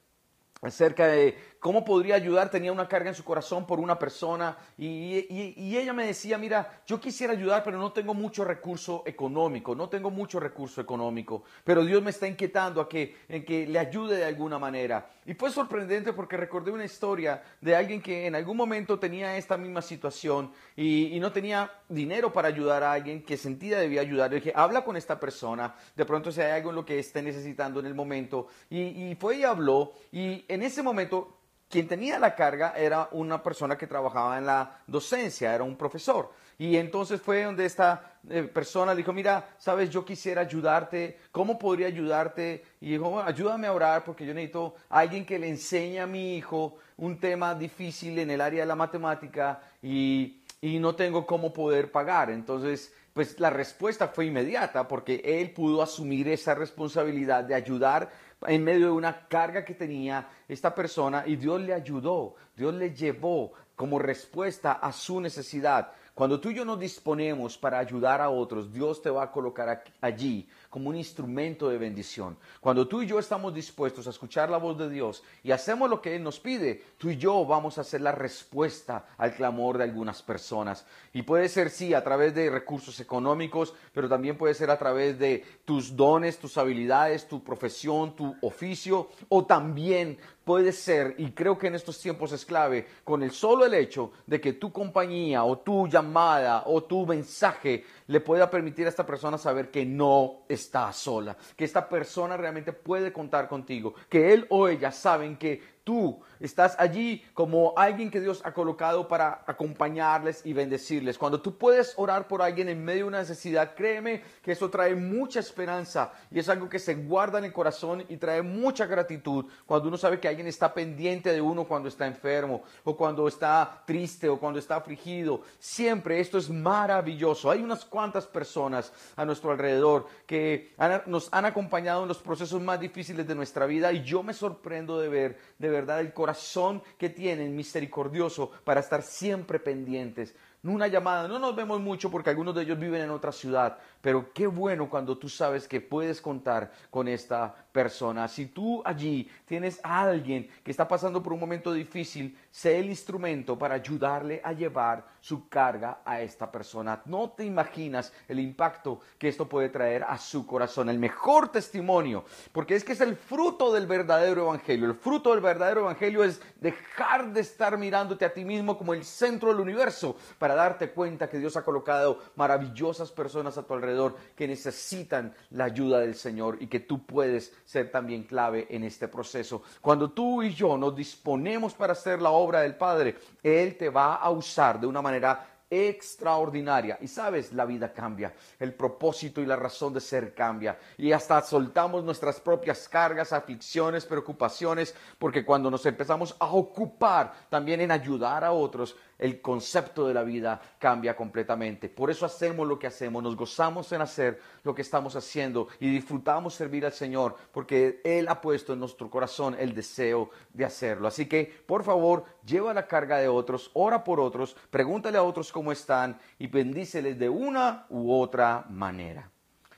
acerca 0.62 1.06
de 1.06 1.36
cómo 1.60 1.84
podría 1.84 2.14
ayudar, 2.14 2.50
tenía 2.50 2.72
una 2.72 2.88
carga 2.88 3.10
en 3.10 3.14
su 3.14 3.22
corazón 3.22 3.66
por 3.66 3.78
una 3.78 3.98
persona 3.98 4.56
y, 4.78 5.76
ella 5.76 5.92
me 5.92 6.06
decía, 6.06 6.38
mira, 6.38 6.82
yo 6.86 6.98
quisiera 6.98 7.34
ayudar, 7.34 7.62
pero 7.62 7.78
no 7.78 7.92
tengo 7.92 8.14
mucho 8.14 8.44
recurso 8.44 9.02
económico, 9.06 9.74
no 9.74 9.88
tengo 9.88 10.10
mucho 10.10 10.40
recurso 10.40 10.80
económico, 10.80 11.44
pero 11.62 11.84
Dios 11.84 12.02
me 12.02 12.10
está 12.10 12.26
inquietando 12.26 12.80
a 12.80 12.88
que, 12.88 13.16
en 13.28 13.44
que 13.44 13.66
le 13.66 13.78
ayude 13.78 14.16
de 14.16 14.24
alguna 14.24 14.58
manera. 14.58 15.10
Y 15.26 15.34
fue 15.34 15.50
sorprendente 15.50 16.12
porque 16.14 16.36
recordé 16.36 16.70
una 16.70 16.84
historia 16.84 17.42
de 17.60 17.76
alguien 17.76 18.00
que 18.00 18.26
en 18.26 18.34
algún 18.34 18.56
momento 18.56 18.98
tenía 18.98 19.36
esta 19.36 19.56
misma 19.56 19.82
situación 19.82 20.50
y, 20.76 21.18
no 21.20 21.30
tenía 21.32 21.70
dinero 21.86 22.32
para 22.32 22.48
ayudar 22.48 22.82
a 22.82 22.92
alguien 22.92 23.22
que 23.22 23.36
sentía 23.36 23.78
debía 23.78 24.00
ayudar. 24.00 24.30
Le 24.30 24.36
dije, 24.36 24.52
habla 24.56 24.82
con 24.82 24.96
esta 24.96 25.20
persona, 25.20 25.74
de 25.94 26.06
pronto 26.06 26.32
si 26.32 26.40
hay 26.40 26.52
algo 26.52 26.70
en 26.70 26.76
lo 26.76 26.84
que 26.86 26.98
esté 26.98 27.20
necesitando 27.20 27.78
en 27.78 27.84
el 27.84 27.94
momento. 27.94 28.46
Y, 28.70 29.10
y 29.10 29.14
fue 29.16 29.36
y 29.36 29.44
habló 29.44 29.92
y 30.10 30.46
en 30.48 30.62
ese 30.62 30.82
momento 30.82 31.40
quien 31.70 31.86
tenía 31.86 32.18
la 32.18 32.34
carga 32.34 32.74
era 32.76 33.08
una 33.12 33.42
persona 33.42 33.78
que 33.78 33.86
trabajaba 33.86 34.36
en 34.36 34.44
la 34.44 34.80
docencia, 34.86 35.54
era 35.54 35.62
un 35.62 35.76
profesor. 35.76 36.32
Y 36.58 36.76
entonces 36.76 37.22
fue 37.22 37.44
donde 37.44 37.64
esta 37.64 38.18
eh, 38.28 38.42
persona 38.42 38.94
dijo, 38.94 39.14
mira, 39.14 39.54
sabes, 39.56 39.88
yo 39.88 40.04
quisiera 40.04 40.42
ayudarte, 40.42 41.18
¿cómo 41.32 41.58
podría 41.58 41.86
ayudarte? 41.86 42.64
Y 42.80 42.90
dijo, 42.90 43.22
ayúdame 43.22 43.68
a 43.68 43.72
orar 43.72 44.04
porque 44.04 44.26
yo 44.26 44.34
necesito 44.34 44.74
a 44.90 44.98
alguien 44.98 45.24
que 45.24 45.38
le 45.38 45.48
enseñe 45.48 46.00
a 46.00 46.06
mi 46.06 46.36
hijo 46.36 46.76
un 46.98 47.18
tema 47.18 47.54
difícil 47.54 48.18
en 48.18 48.30
el 48.30 48.40
área 48.42 48.60
de 48.60 48.66
la 48.66 48.74
matemática 48.74 49.62
y, 49.80 50.42
y 50.60 50.78
no 50.80 50.94
tengo 50.94 51.24
cómo 51.24 51.50
poder 51.52 51.90
pagar. 51.90 52.30
Entonces 52.30 52.92
pues 53.12 53.40
la 53.40 53.50
respuesta 53.50 54.08
fue 54.08 54.26
inmediata 54.26 54.86
porque 54.86 55.20
él 55.24 55.50
pudo 55.50 55.82
asumir 55.82 56.28
esa 56.28 56.54
responsabilidad 56.54 57.42
de 57.42 57.54
ayudar 57.54 58.10
en 58.46 58.64
medio 58.64 58.86
de 58.86 58.92
una 58.92 59.28
carga 59.28 59.64
que 59.64 59.74
tenía 59.74 60.28
esta 60.48 60.74
persona 60.74 61.24
y 61.26 61.36
Dios 61.36 61.60
le 61.60 61.74
ayudó, 61.74 62.34
Dios 62.56 62.74
le 62.74 62.94
llevó 62.94 63.52
como 63.76 63.98
respuesta 63.98 64.72
a 64.72 64.92
su 64.92 65.20
necesidad. 65.20 65.92
Cuando 66.14 66.40
tú 66.40 66.50
y 66.50 66.54
yo 66.54 66.64
nos 66.64 66.78
disponemos 66.78 67.56
para 67.56 67.78
ayudar 67.78 68.20
a 68.20 68.30
otros, 68.30 68.72
Dios 68.72 69.00
te 69.00 69.10
va 69.10 69.24
a 69.24 69.30
colocar 69.30 69.84
allí 70.00 70.48
como 70.70 70.88
un 70.88 70.96
instrumento 70.96 71.68
de 71.68 71.78
bendición. 71.78 72.38
Cuando 72.60 72.86
tú 72.86 73.02
y 73.02 73.06
yo 73.06 73.18
estamos 73.18 73.52
dispuestos 73.52 74.06
a 74.06 74.10
escuchar 74.10 74.48
la 74.48 74.56
voz 74.56 74.78
de 74.78 74.88
Dios 74.88 75.24
y 75.42 75.50
hacemos 75.50 75.90
lo 75.90 76.00
que 76.00 76.14
Él 76.14 76.22
nos 76.22 76.38
pide, 76.38 76.82
tú 76.96 77.10
y 77.10 77.16
yo 77.16 77.44
vamos 77.44 77.76
a 77.76 77.80
hacer 77.80 78.00
la 78.00 78.12
respuesta 78.12 79.06
al 79.18 79.34
clamor 79.34 79.78
de 79.78 79.84
algunas 79.84 80.22
personas. 80.22 80.86
Y 81.12 81.22
puede 81.22 81.48
ser, 81.48 81.70
sí, 81.70 81.92
a 81.92 82.04
través 82.04 82.36
de 82.36 82.48
recursos 82.50 83.00
económicos, 83.00 83.74
pero 83.92 84.08
también 84.08 84.38
puede 84.38 84.54
ser 84.54 84.70
a 84.70 84.78
través 84.78 85.18
de 85.18 85.44
tus 85.64 85.96
dones, 85.96 86.38
tus 86.38 86.56
habilidades, 86.56 87.26
tu 87.26 87.42
profesión, 87.42 88.14
tu 88.14 88.36
oficio, 88.40 89.08
o 89.28 89.44
también 89.44 90.18
puede 90.44 90.72
ser, 90.72 91.14
y 91.18 91.32
creo 91.32 91.58
que 91.58 91.66
en 91.66 91.74
estos 91.74 92.00
tiempos 92.00 92.32
es 92.32 92.44
clave, 92.44 92.86
con 93.04 93.22
el 93.22 93.30
solo 93.30 93.64
el 93.64 93.74
hecho 93.74 94.12
de 94.26 94.40
que 94.40 94.54
tu 94.54 94.72
compañía 94.72 95.44
o 95.44 95.58
tu 95.58 95.86
llamada 95.86 96.64
o 96.66 96.82
tu 96.82 97.06
mensaje 97.06 97.84
le 98.06 98.20
pueda 98.20 98.50
permitir 98.50 98.86
a 98.86 98.88
esta 98.88 99.06
persona 99.06 99.38
saber 99.38 99.70
que 99.70 99.84
no 99.84 100.42
está 100.48 100.92
sola, 100.92 101.36
que 101.56 101.64
esta 101.64 101.88
persona 101.88 102.36
realmente 102.36 102.72
puede 102.72 103.12
contar 103.12 103.48
contigo, 103.48 103.94
que 104.08 104.32
él 104.32 104.46
o 104.48 104.68
ella 104.68 104.90
saben 104.90 105.36
que 105.36 105.79
tú 105.84 106.20
estás 106.38 106.76
allí 106.78 107.24
como 107.34 107.74
alguien 107.76 108.10
que 108.10 108.20
Dios 108.20 108.40
ha 108.44 108.52
colocado 108.52 109.08
para 109.08 109.42
acompañarles 109.46 110.44
y 110.44 110.52
bendecirles. 110.52 111.18
Cuando 111.18 111.40
tú 111.40 111.56
puedes 111.56 111.94
orar 111.96 112.28
por 112.28 112.42
alguien 112.42 112.68
en 112.68 112.84
medio 112.84 113.04
de 113.04 113.08
una 113.08 113.18
necesidad, 113.18 113.74
créeme 113.74 114.22
que 114.42 114.52
eso 114.52 114.70
trae 114.70 114.94
mucha 114.94 115.40
esperanza 115.40 116.12
y 116.30 116.38
es 116.38 116.48
algo 116.48 116.68
que 116.68 116.78
se 116.78 116.94
guarda 116.94 117.38
en 117.38 117.44
el 117.44 117.52
corazón 117.52 118.04
y 118.08 118.16
trae 118.16 118.42
mucha 118.42 118.86
gratitud 118.86 119.46
cuando 119.66 119.88
uno 119.88 119.96
sabe 119.96 120.20
que 120.20 120.28
alguien 120.28 120.46
está 120.46 120.72
pendiente 120.72 121.32
de 121.32 121.40
uno 121.40 121.64
cuando 121.64 121.88
está 121.88 122.06
enfermo 122.06 122.62
o 122.84 122.96
cuando 122.96 123.28
está 123.28 123.82
triste 123.86 124.28
o 124.28 124.38
cuando 124.38 124.58
está 124.58 124.76
afligido. 124.76 125.42
Siempre 125.58 126.20
esto 126.20 126.38
es 126.38 126.50
maravilloso. 126.50 127.50
Hay 127.50 127.62
unas 127.62 127.84
cuantas 127.84 128.26
personas 128.26 128.92
a 129.16 129.24
nuestro 129.24 129.50
alrededor 129.50 130.06
que 130.26 130.72
nos 131.06 131.28
han 131.32 131.44
acompañado 131.44 132.02
en 132.02 132.08
los 132.08 132.18
procesos 132.18 132.60
más 132.60 132.80
difíciles 132.80 133.26
de 133.26 133.34
nuestra 133.34 133.66
vida 133.66 133.92
y 133.92 134.02
yo 134.02 134.22
me 134.22 134.32
sorprendo 134.32 135.00
de 135.00 135.08
ver 135.08 135.38
de 135.58 135.69
verdad 135.70 136.00
el 136.00 136.12
corazón 136.12 136.82
que 136.98 137.10
tienen 137.10 137.56
misericordioso 137.56 138.50
para 138.64 138.80
estar 138.80 139.02
siempre 139.02 139.58
pendientes 139.58 140.34
una 140.68 140.88
llamada. 140.88 141.26
No 141.26 141.38
nos 141.38 141.56
vemos 141.56 141.80
mucho 141.80 142.10
porque 142.10 142.30
algunos 142.30 142.54
de 142.54 142.62
ellos 142.62 142.78
viven 142.78 143.02
en 143.02 143.10
otra 143.10 143.32
ciudad, 143.32 143.78
pero 144.00 144.32
qué 144.32 144.46
bueno 144.46 144.90
cuando 144.90 145.16
tú 145.16 145.28
sabes 145.28 145.66
que 145.66 145.80
puedes 145.80 146.20
contar 146.20 146.70
con 146.90 147.08
esta 147.08 147.54
persona. 147.72 148.28
Si 148.28 148.46
tú 148.46 148.82
allí 148.84 149.30
tienes 149.46 149.80
a 149.82 150.02
alguien 150.02 150.48
que 150.62 150.70
está 150.70 150.86
pasando 150.86 151.22
por 151.22 151.32
un 151.32 151.40
momento 151.40 151.72
difícil, 151.72 152.36
sé 152.50 152.78
el 152.78 152.86
instrumento 152.86 153.58
para 153.58 153.76
ayudarle 153.76 154.40
a 154.44 154.52
llevar 154.52 155.04
su 155.20 155.48
carga 155.48 156.00
a 156.04 156.20
esta 156.20 156.50
persona. 156.50 157.00
No 157.06 157.30
te 157.30 157.44
imaginas 157.44 158.12
el 158.28 158.40
impacto 158.40 159.00
que 159.18 159.28
esto 159.28 159.48
puede 159.48 159.68
traer 159.68 160.04
a 160.04 160.18
su 160.18 160.46
corazón. 160.46 160.88
El 160.88 160.98
mejor 160.98 161.48
testimonio, 161.48 162.24
porque 162.52 162.74
es 162.74 162.84
que 162.84 162.92
es 162.92 163.00
el 163.00 163.16
fruto 163.16 163.72
del 163.72 163.86
verdadero 163.86 164.42
evangelio. 164.42 164.86
El 164.86 164.94
fruto 164.94 165.30
del 165.30 165.40
verdadero 165.40 165.82
evangelio 165.82 166.24
es 166.24 166.40
dejar 166.60 167.32
de 167.32 167.40
estar 167.40 167.78
mirándote 167.78 168.24
a 168.24 168.32
ti 168.32 168.44
mismo 168.44 168.76
como 168.76 168.94
el 168.94 169.04
centro 169.04 169.50
del 169.50 169.60
universo 169.60 170.16
para 170.38 170.49
darte 170.54 170.90
cuenta 170.90 171.28
que 171.28 171.38
Dios 171.38 171.56
ha 171.56 171.64
colocado 171.64 172.18
maravillosas 172.36 173.10
personas 173.10 173.58
a 173.58 173.66
tu 173.66 173.74
alrededor 173.74 174.16
que 174.34 174.48
necesitan 174.48 175.34
la 175.50 175.64
ayuda 175.64 176.00
del 176.00 176.14
Señor 176.14 176.56
y 176.60 176.66
que 176.66 176.80
tú 176.80 177.06
puedes 177.06 177.52
ser 177.64 177.90
también 177.90 178.24
clave 178.24 178.66
en 178.70 178.84
este 178.84 179.08
proceso. 179.08 179.62
Cuando 179.80 180.10
tú 180.10 180.42
y 180.42 180.54
yo 180.54 180.76
nos 180.76 180.94
disponemos 180.94 181.74
para 181.74 181.92
hacer 181.92 182.20
la 182.20 182.30
obra 182.30 182.62
del 182.62 182.76
Padre, 182.76 183.16
Él 183.42 183.76
te 183.76 183.90
va 183.90 184.16
a 184.16 184.30
usar 184.30 184.80
de 184.80 184.86
una 184.86 185.02
manera 185.02 185.46
extraordinaria. 185.70 186.98
Y 187.00 187.06
sabes, 187.06 187.52
la 187.52 187.64
vida 187.64 187.92
cambia, 187.92 188.34
el 188.58 188.74
propósito 188.74 189.40
y 189.40 189.46
la 189.46 189.56
razón 189.56 189.94
de 189.94 190.00
ser 190.00 190.34
cambia. 190.34 190.78
Y 190.98 191.12
hasta 191.12 191.40
soltamos 191.42 192.02
nuestras 192.02 192.40
propias 192.40 192.88
cargas, 192.88 193.32
aflicciones, 193.32 194.04
preocupaciones, 194.04 194.94
porque 195.18 195.44
cuando 195.44 195.70
nos 195.70 195.86
empezamos 195.86 196.34
a 196.40 196.46
ocupar 196.46 197.32
también 197.48 197.80
en 197.80 197.92
ayudar 197.92 198.44
a 198.44 198.52
otros, 198.52 198.96
el 199.20 199.40
concepto 199.40 200.08
de 200.08 200.14
la 200.14 200.22
vida 200.22 200.60
cambia 200.78 201.14
completamente. 201.14 201.88
Por 201.88 202.10
eso 202.10 202.26
hacemos 202.26 202.66
lo 202.66 202.78
que 202.78 202.86
hacemos, 202.86 203.22
nos 203.22 203.36
gozamos 203.36 203.92
en 203.92 204.00
hacer 204.00 204.40
lo 204.64 204.74
que 204.74 204.82
estamos 204.82 205.14
haciendo 205.14 205.68
y 205.78 205.90
disfrutamos 205.90 206.54
servir 206.54 206.84
al 206.86 206.92
Señor 206.92 207.36
porque 207.52 208.00
Él 208.02 208.28
ha 208.28 208.40
puesto 208.40 208.72
en 208.72 208.80
nuestro 208.80 209.10
corazón 209.10 209.56
el 209.58 209.74
deseo 209.74 210.30
de 210.52 210.64
hacerlo. 210.64 211.06
Así 211.06 211.26
que, 211.26 211.44
por 211.66 211.84
favor, 211.84 212.24
lleva 212.44 212.74
la 212.74 212.86
carga 212.86 213.18
de 213.18 213.28
otros, 213.28 213.70
ora 213.74 214.02
por 214.02 214.18
otros, 214.20 214.56
pregúntale 214.70 215.18
a 215.18 215.22
otros 215.22 215.52
cómo 215.52 215.70
están 215.70 216.18
y 216.38 216.46
bendíceles 216.46 217.18
de 217.18 217.28
una 217.28 217.86
u 217.90 218.12
otra 218.12 218.64
manera. 218.70 219.30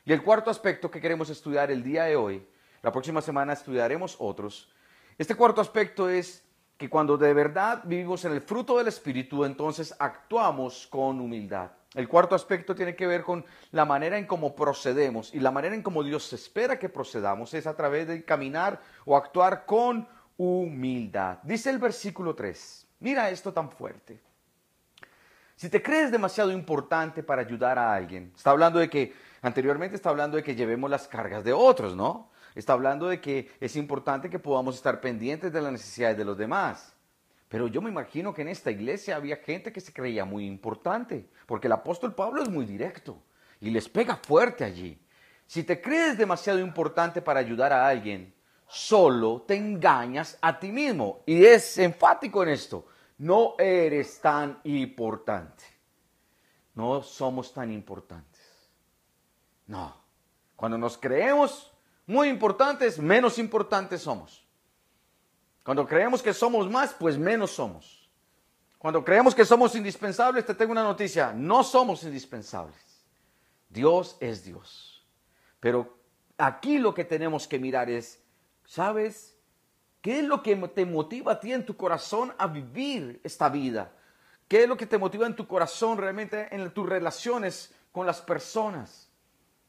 Y 0.04 0.12
el 0.12 0.22
cuarto 0.22 0.50
aspecto 0.50 0.90
que 0.90 1.00
queremos 1.00 1.30
estudiar 1.30 1.70
el 1.70 1.82
día 1.82 2.04
de 2.04 2.16
hoy, 2.16 2.46
la 2.82 2.90
próxima 2.90 3.20
semana 3.20 3.52
estudiaremos 3.52 4.16
otros. 4.18 4.72
Este 5.18 5.34
cuarto 5.34 5.60
aspecto 5.60 6.08
es 6.08 6.44
que 6.82 6.90
cuando 6.90 7.16
de 7.16 7.32
verdad 7.32 7.82
vivimos 7.84 8.24
en 8.24 8.32
el 8.32 8.40
fruto 8.40 8.76
del 8.76 8.88
Espíritu, 8.88 9.44
entonces 9.44 9.94
actuamos 10.00 10.88
con 10.88 11.20
humildad. 11.20 11.70
El 11.94 12.08
cuarto 12.08 12.34
aspecto 12.34 12.74
tiene 12.74 12.96
que 12.96 13.06
ver 13.06 13.22
con 13.22 13.44
la 13.70 13.84
manera 13.84 14.18
en 14.18 14.26
cómo 14.26 14.56
procedemos 14.56 15.32
y 15.32 15.38
la 15.38 15.52
manera 15.52 15.76
en 15.76 15.82
cómo 15.84 16.02
Dios 16.02 16.32
espera 16.32 16.80
que 16.80 16.88
procedamos 16.88 17.54
es 17.54 17.68
a 17.68 17.76
través 17.76 18.08
de 18.08 18.24
caminar 18.24 18.80
o 19.04 19.16
actuar 19.16 19.64
con 19.64 20.08
humildad. 20.36 21.38
Dice 21.44 21.70
el 21.70 21.78
versículo 21.78 22.34
3, 22.34 22.88
mira 22.98 23.30
esto 23.30 23.52
tan 23.52 23.70
fuerte. 23.70 24.20
Si 25.54 25.70
te 25.70 25.80
crees 25.80 26.10
demasiado 26.10 26.50
importante 26.50 27.22
para 27.22 27.42
ayudar 27.42 27.78
a 27.78 27.94
alguien, 27.94 28.32
está 28.34 28.50
hablando 28.50 28.80
de 28.80 28.90
que, 28.90 29.14
anteriormente 29.40 29.94
está 29.94 30.10
hablando 30.10 30.36
de 30.36 30.42
que 30.42 30.56
llevemos 30.56 30.90
las 30.90 31.06
cargas 31.06 31.44
de 31.44 31.52
otros, 31.52 31.94
¿no? 31.94 32.31
Está 32.54 32.74
hablando 32.74 33.08
de 33.08 33.20
que 33.20 33.50
es 33.60 33.76
importante 33.76 34.30
que 34.30 34.38
podamos 34.38 34.76
estar 34.76 35.00
pendientes 35.00 35.52
de 35.52 35.60
las 35.60 35.72
necesidades 35.72 36.16
de 36.16 36.24
los 36.24 36.36
demás. 36.36 36.94
Pero 37.48 37.68
yo 37.68 37.82
me 37.82 37.90
imagino 37.90 38.32
que 38.32 38.42
en 38.42 38.48
esta 38.48 38.70
iglesia 38.70 39.16
había 39.16 39.36
gente 39.36 39.72
que 39.72 39.80
se 39.80 39.92
creía 39.92 40.24
muy 40.24 40.46
importante, 40.46 41.28
porque 41.46 41.66
el 41.66 41.72
apóstol 41.72 42.14
Pablo 42.14 42.42
es 42.42 42.48
muy 42.48 42.64
directo 42.64 43.22
y 43.60 43.70
les 43.70 43.88
pega 43.88 44.16
fuerte 44.16 44.64
allí. 44.64 44.98
Si 45.46 45.62
te 45.62 45.80
crees 45.80 46.16
demasiado 46.16 46.58
importante 46.60 47.20
para 47.20 47.40
ayudar 47.40 47.72
a 47.72 47.86
alguien, 47.86 48.34
solo 48.66 49.42
te 49.42 49.54
engañas 49.54 50.38
a 50.40 50.58
ti 50.58 50.72
mismo. 50.72 51.22
Y 51.26 51.44
es 51.44 51.76
enfático 51.78 52.42
en 52.42 52.48
esto, 52.48 52.86
no 53.18 53.54
eres 53.58 54.20
tan 54.20 54.60
importante. 54.64 55.64
No 56.74 57.02
somos 57.02 57.52
tan 57.52 57.70
importantes. 57.70 58.40
No. 59.66 59.94
Cuando 60.56 60.78
nos 60.78 60.96
creemos 60.96 61.71
muy 62.06 62.28
importantes, 62.28 62.98
menos 62.98 63.38
importantes 63.38 64.02
somos. 64.02 64.46
Cuando 65.62 65.86
creemos 65.86 66.22
que 66.22 66.34
somos 66.34 66.68
más, 66.70 66.94
pues 66.94 67.16
menos 67.16 67.52
somos. 67.52 68.10
Cuando 68.78 69.04
creemos 69.04 69.34
que 69.34 69.44
somos 69.44 69.76
indispensables, 69.76 70.44
te 70.44 70.54
tengo 70.54 70.72
una 70.72 70.82
noticia, 70.82 71.32
no 71.32 71.62
somos 71.62 72.02
indispensables. 72.02 72.76
Dios 73.68 74.16
es 74.20 74.44
Dios. 74.44 75.06
Pero 75.60 75.98
aquí 76.36 76.78
lo 76.78 76.92
que 76.92 77.04
tenemos 77.04 77.46
que 77.46 77.60
mirar 77.60 77.88
es 77.88 78.22
¿Sabes? 78.72 79.36
¿Qué 80.00 80.20
es 80.20 80.24
lo 80.24 80.42
que 80.42 80.56
te 80.56 80.86
motiva 80.86 81.32
a 81.32 81.40
ti 81.40 81.52
en 81.52 81.66
tu 81.66 81.76
corazón 81.76 82.34
a 82.38 82.46
vivir 82.46 83.20
esta 83.22 83.50
vida? 83.50 83.92
¿Qué 84.48 84.62
es 84.62 84.68
lo 84.68 84.78
que 84.78 84.86
te 84.86 84.96
motiva 84.96 85.26
en 85.26 85.36
tu 85.36 85.46
corazón 85.46 85.98
realmente 85.98 86.48
en 86.54 86.70
tus 86.72 86.88
relaciones 86.88 87.74
con 87.92 88.06
las 88.06 88.22
personas? 88.22 89.11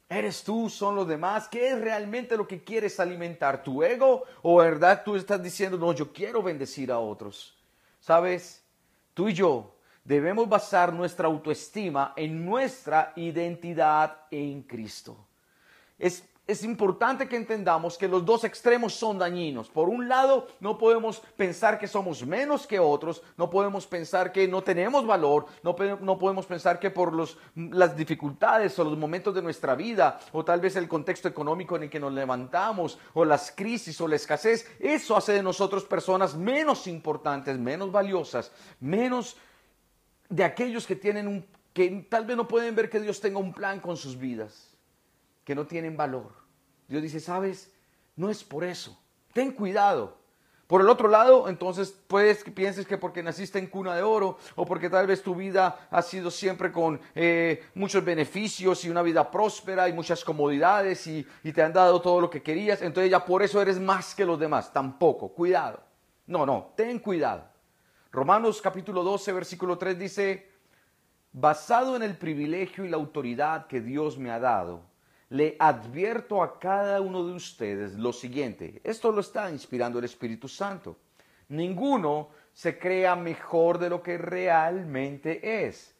¿Eres 0.10 0.44
tú? 0.44 0.70
¿Son 0.70 0.96
los 0.96 1.08
demás? 1.08 1.48
¿Qué 1.48 1.70
es 1.70 1.82
realmente 1.82 2.38
lo 2.38 2.48
que 2.48 2.64
quieres 2.64 3.00
alimentar? 3.00 3.64
¿Tu 3.64 3.84
ego? 3.84 4.24
¿O 4.42 4.58
verdad 4.58 5.04
tú 5.04 5.16
estás 5.16 5.42
diciendo, 5.42 5.78
no, 5.78 5.94
yo 5.94 6.14
quiero 6.14 6.44
bendecir 6.44 6.92
a 6.92 7.00
otros? 7.00 7.58
¿Sabes? 8.00 8.64
Tú 9.14 9.30
y 9.30 9.34
yo 9.34 9.76
debemos 10.04 10.48
basar 10.50 10.94
nuestra 10.94 11.28
autoestima 11.28 12.14
en 12.16 12.46
nuestra 12.46 13.14
identidad 13.16 14.26
en 14.30 14.64
Cristo. 14.64 15.18
Es 15.98 16.24
es 16.46 16.64
importante 16.66 17.30
que 17.30 17.38
entendamos 17.38 17.98
que 17.98 18.10
los 18.10 18.26
dos 18.26 18.44
extremos 18.44 18.94
son 18.94 19.18
dañinos. 19.18 19.70
Por 19.70 19.88
un 19.88 20.10
lado, 20.10 20.48
no 20.60 20.78
podemos 20.78 21.22
pensar 21.38 21.80
que 21.80 21.88
somos 21.88 22.26
menos 22.26 22.68
que 22.68 22.80
otros, 22.80 23.24
no 23.38 23.50
podemos 23.50 23.88
pensar 23.88 24.34
que 24.34 24.46
no 24.46 24.62
tenemos 24.62 25.06
valor, 25.06 25.46
no, 25.64 25.74
no 26.02 26.20
podemos 26.20 26.46
pensar 26.46 26.80
que 26.80 26.92
por 26.92 27.14
los, 27.14 27.38
las 27.56 27.96
dificultades 27.96 28.78
o 28.78 28.84
los 28.84 28.98
momentos 28.98 29.34
de 29.34 29.42
nuestra 29.42 29.74
vida, 29.76 30.20
o 30.34 30.44
tal 30.44 30.60
vez 30.60 30.76
el 30.76 30.90
contexto 30.90 31.30
económico 31.30 31.78
en 31.78 31.84
el 31.84 31.90
que 31.90 32.00
nos 32.00 32.12
levantamos, 32.12 33.00
o 33.14 33.24
las 33.24 33.52
crisis 33.52 34.00
o 34.02 34.08
la 34.10 34.18
escasez, 34.18 34.70
eso 34.80 35.16
hace 35.16 35.32
de 35.32 35.44
nosotros 35.44 35.86
personas 35.86 36.36
menos 36.36 36.88
importantes, 36.88 37.58
menos 37.58 37.90
valiosas, 37.90 38.52
menos 38.82 39.38
de 40.28 40.44
aquellos 40.44 40.86
que 40.86 40.98
tienen 40.98 41.30
un, 41.30 41.46
que 41.72 42.06
tal 42.10 42.26
vez 42.26 42.36
no 42.36 42.50
pueden 42.50 42.76
ver 42.76 42.90
que 42.90 43.00
Dios 43.00 43.22
tenga 43.22 43.40
un 43.40 43.54
plan 43.54 43.80
con 43.80 43.96
sus 43.96 44.18
vidas 44.20 44.73
que 45.44 45.56
no 45.56 45.68
tienen 45.68 45.98
valor. 45.98 46.34
Dios 46.88 47.02
dice, 47.02 47.20
sabes, 47.20 47.72
no 48.16 48.30
es 48.30 48.44
por 48.44 48.64
eso. 48.64 49.00
Ten 49.34 49.52
cuidado. 49.52 50.22
Por 50.68 50.82
el 50.82 50.90
otro 50.90 51.08
lado, 51.08 51.50
entonces 51.50 51.92
puedes 52.08 52.44
que 52.44 52.50
pienses 52.50 52.88
que 52.88 52.98
porque 52.98 53.22
naciste 53.22 53.60
en 53.60 53.68
cuna 53.68 53.96
de 53.96 54.02
oro 54.02 54.38
o 54.56 54.66
porque 54.66 54.90
tal 54.90 55.06
vez 55.06 55.22
tu 55.22 55.36
vida 55.36 55.88
ha 55.92 56.02
sido 56.02 56.32
siempre 56.32 56.72
con 56.72 57.00
eh, 57.14 57.66
muchos 57.76 58.04
beneficios 58.04 58.84
y 58.86 58.90
una 58.90 59.02
vida 59.02 59.30
próspera 59.30 59.90
y 59.90 59.94
muchas 59.94 60.24
comodidades 60.24 61.06
y, 61.06 61.28
y 61.44 61.52
te 61.52 61.62
han 61.62 61.74
dado 61.74 62.02
todo 62.02 62.22
lo 62.22 62.30
que 62.30 62.42
querías, 62.42 62.82
entonces 62.82 63.12
ya 63.12 63.24
por 63.24 63.44
eso 63.44 63.62
eres 63.62 63.80
más 63.80 64.16
que 64.16 64.26
los 64.26 64.40
demás. 64.40 64.72
Tampoco, 64.72 65.30
cuidado. 65.30 65.80
No, 66.26 66.46
no, 66.46 66.74
ten 66.76 67.00
cuidado. 67.00 67.44
Romanos 68.12 68.62
capítulo 68.62 69.04
12, 69.04 69.34
versículo 69.34 69.78
3 69.78 70.00
dice, 70.00 70.52
basado 71.34 71.96
en 71.96 72.04
el 72.04 72.16
privilegio 72.16 72.86
y 72.86 72.90
la 72.90 72.98
autoridad 72.98 73.68
que 73.68 73.82
Dios 73.82 74.18
me 74.18 74.32
ha 74.32 74.40
dado, 74.40 74.82
le 75.34 75.56
advierto 75.58 76.44
a 76.44 76.60
cada 76.60 77.02
uno 77.02 77.26
de 77.26 77.34
ustedes 77.34 77.94
lo 77.94 78.14
siguiente. 78.14 78.80
Esto 78.84 79.12
lo 79.12 79.22
está 79.22 79.50
inspirando 79.50 79.98
el 79.98 80.06
Espíritu 80.06 80.48
Santo. 80.48 80.98
Ninguno 81.50 82.30
se 82.54 82.78
crea 82.78 83.16
mejor 83.16 83.80
de 83.80 83.90
lo 83.90 84.04
que 84.04 84.20
realmente 84.20 85.66
es. 85.66 85.96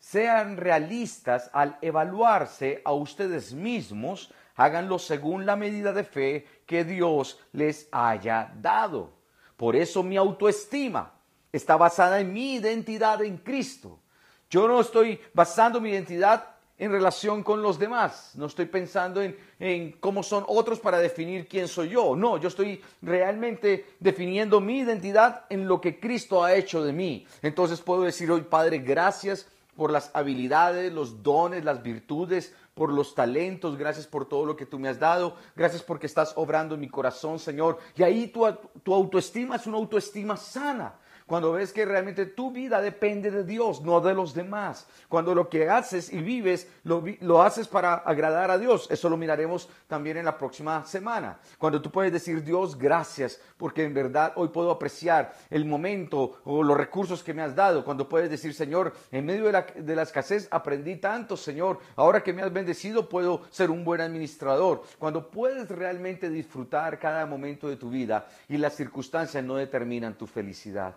Sean 0.00 0.56
realistas 0.56 1.48
al 1.52 1.78
evaluarse 1.80 2.82
a 2.84 2.92
ustedes 2.92 3.52
mismos, 3.52 4.34
háganlo 4.56 4.98
según 4.98 5.46
la 5.46 5.54
medida 5.54 5.92
de 5.92 6.02
fe 6.02 6.44
que 6.66 6.84
Dios 6.84 7.38
les 7.52 7.88
haya 7.92 8.52
dado. 8.60 9.12
Por 9.56 9.76
eso 9.76 10.02
mi 10.02 10.16
autoestima 10.16 11.12
está 11.52 11.76
basada 11.76 12.18
en 12.18 12.32
mi 12.32 12.54
identidad 12.54 13.22
en 13.22 13.36
Cristo. 13.36 14.00
Yo 14.48 14.66
no 14.66 14.80
estoy 14.80 15.20
basando 15.34 15.80
mi 15.80 15.90
identidad 15.90 16.49
en 16.80 16.90
relación 16.90 17.42
con 17.42 17.60
los 17.60 17.78
demás. 17.78 18.32
No 18.36 18.46
estoy 18.46 18.64
pensando 18.64 19.20
en, 19.22 19.92
cómo 20.00 20.22
son 20.22 20.44
otros 20.48 20.80
para 20.80 20.98
definir 20.98 21.46
quién 21.46 21.68
soy 21.68 21.90
yo. 21.90 22.16
No, 22.16 22.38
yo 22.38 22.48
estoy 22.48 22.80
realmente 23.02 23.84
definiendo 24.00 24.62
mi 24.62 24.78
identidad 24.78 25.44
en 25.50 25.68
lo 25.68 25.78
que 25.78 26.00
Cristo 26.00 26.42
ha 26.42 26.54
hecho 26.54 26.82
de 26.82 26.94
mí. 26.94 27.26
Entonces 27.42 27.82
puedo 27.82 28.02
decir 28.02 28.30
hoy, 28.30 28.40
Padre, 28.40 28.78
gracias 28.78 29.46
por 29.76 29.92
las 29.92 30.10
habilidades, 30.14 30.90
los 30.90 31.22
dones, 31.22 31.66
las 31.66 31.82
virtudes, 31.82 32.54
por 32.72 32.90
los 32.90 33.14
talentos, 33.14 33.76
gracias 33.76 34.06
por 34.06 34.26
todo 34.26 34.46
lo 34.46 34.56
que 34.56 34.64
tú 34.64 34.78
me 34.78 34.88
has 34.88 34.98
dado, 34.98 35.36
gracias 35.54 35.82
porque 35.82 36.06
estás 36.06 36.32
obrando 36.36 36.76
en 36.76 36.80
mi 36.80 36.88
corazón, 36.88 37.38
Señor. 37.38 37.78
Y 37.94 38.02
ahí 38.02 38.28
tu, 38.28 38.46
tu 38.82 38.94
autoestima 38.94 39.56
es 39.56 39.66
una 39.66 39.76
autoestima 39.76 40.34
sana. 40.38 40.94
Cuando 41.30 41.52
ves 41.52 41.72
que 41.72 41.84
realmente 41.84 42.26
tu 42.26 42.50
vida 42.50 42.80
depende 42.80 43.30
de 43.30 43.44
Dios, 43.44 43.82
no 43.82 44.00
de 44.00 44.14
los 44.14 44.34
demás. 44.34 44.88
Cuando 45.08 45.32
lo 45.32 45.48
que 45.48 45.70
haces 45.70 46.12
y 46.12 46.18
vives 46.18 46.66
lo, 46.82 47.40
haces 47.40 47.68
para 47.68 47.94
agradar 47.94 48.50
a 48.50 48.58
Dios. 48.58 48.88
Eso 48.90 49.08
lo 49.08 49.16
miraremos 49.16 49.68
también 49.86 50.16
en 50.16 50.24
la 50.24 50.36
próxima 50.36 50.84
semana. 50.84 51.38
Cuando 51.56 51.80
tú 51.80 51.88
puedes 51.88 52.12
decir, 52.12 52.42
Dios, 52.42 52.76
gracias, 52.76 53.40
porque 53.56 53.84
en 53.84 53.94
verdad 53.94 54.32
hoy 54.34 54.48
puedo 54.48 54.72
apreciar 54.72 55.32
el 55.50 55.64
momento 55.64 56.40
o 56.42 56.64
los 56.64 56.76
recursos 56.76 57.22
que 57.22 57.32
me 57.32 57.42
has 57.42 57.54
dado. 57.54 57.84
Cuando 57.84 58.08
puedes 58.08 58.28
decir, 58.28 58.52
Señor, 58.52 58.92
en 59.12 59.24
medio 59.24 59.44
de 59.44 59.52
la, 59.52 59.62
de 59.62 59.94
la 59.94 60.02
escasez 60.02 60.48
aprendí 60.50 60.96
tanto, 60.96 61.36
Señor. 61.36 61.78
Ahora 61.94 62.24
que 62.24 62.32
me 62.32 62.42
has 62.42 62.52
bendecido 62.52 63.08
puedo 63.08 63.42
ser 63.50 63.70
un 63.70 63.84
buen 63.84 64.00
administrador. 64.00 64.82
Cuando 64.98 65.30
puedes 65.30 65.68
realmente 65.68 66.28
disfrutar 66.28 66.98
cada 66.98 67.24
momento 67.24 67.68
de 67.68 67.76
tu 67.76 67.88
vida 67.88 68.26
y 68.48 68.56
las 68.56 68.74
circunstancias 68.74 69.44
no 69.44 69.54
determinan 69.54 70.18
tu 70.18 70.26
felicidad. 70.26 70.96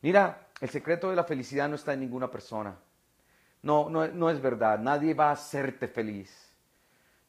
Mira, 0.00 0.48
el 0.60 0.68
secreto 0.68 1.10
de 1.10 1.16
la 1.16 1.24
felicidad 1.24 1.68
no 1.68 1.74
está 1.76 1.92
en 1.92 2.00
ninguna 2.00 2.30
persona. 2.30 2.78
No, 3.62 3.88
no, 3.90 4.06
no 4.08 4.30
es 4.30 4.40
verdad. 4.40 4.78
Nadie 4.78 5.14
va 5.14 5.30
a 5.30 5.32
hacerte 5.32 5.88
feliz. 5.88 6.47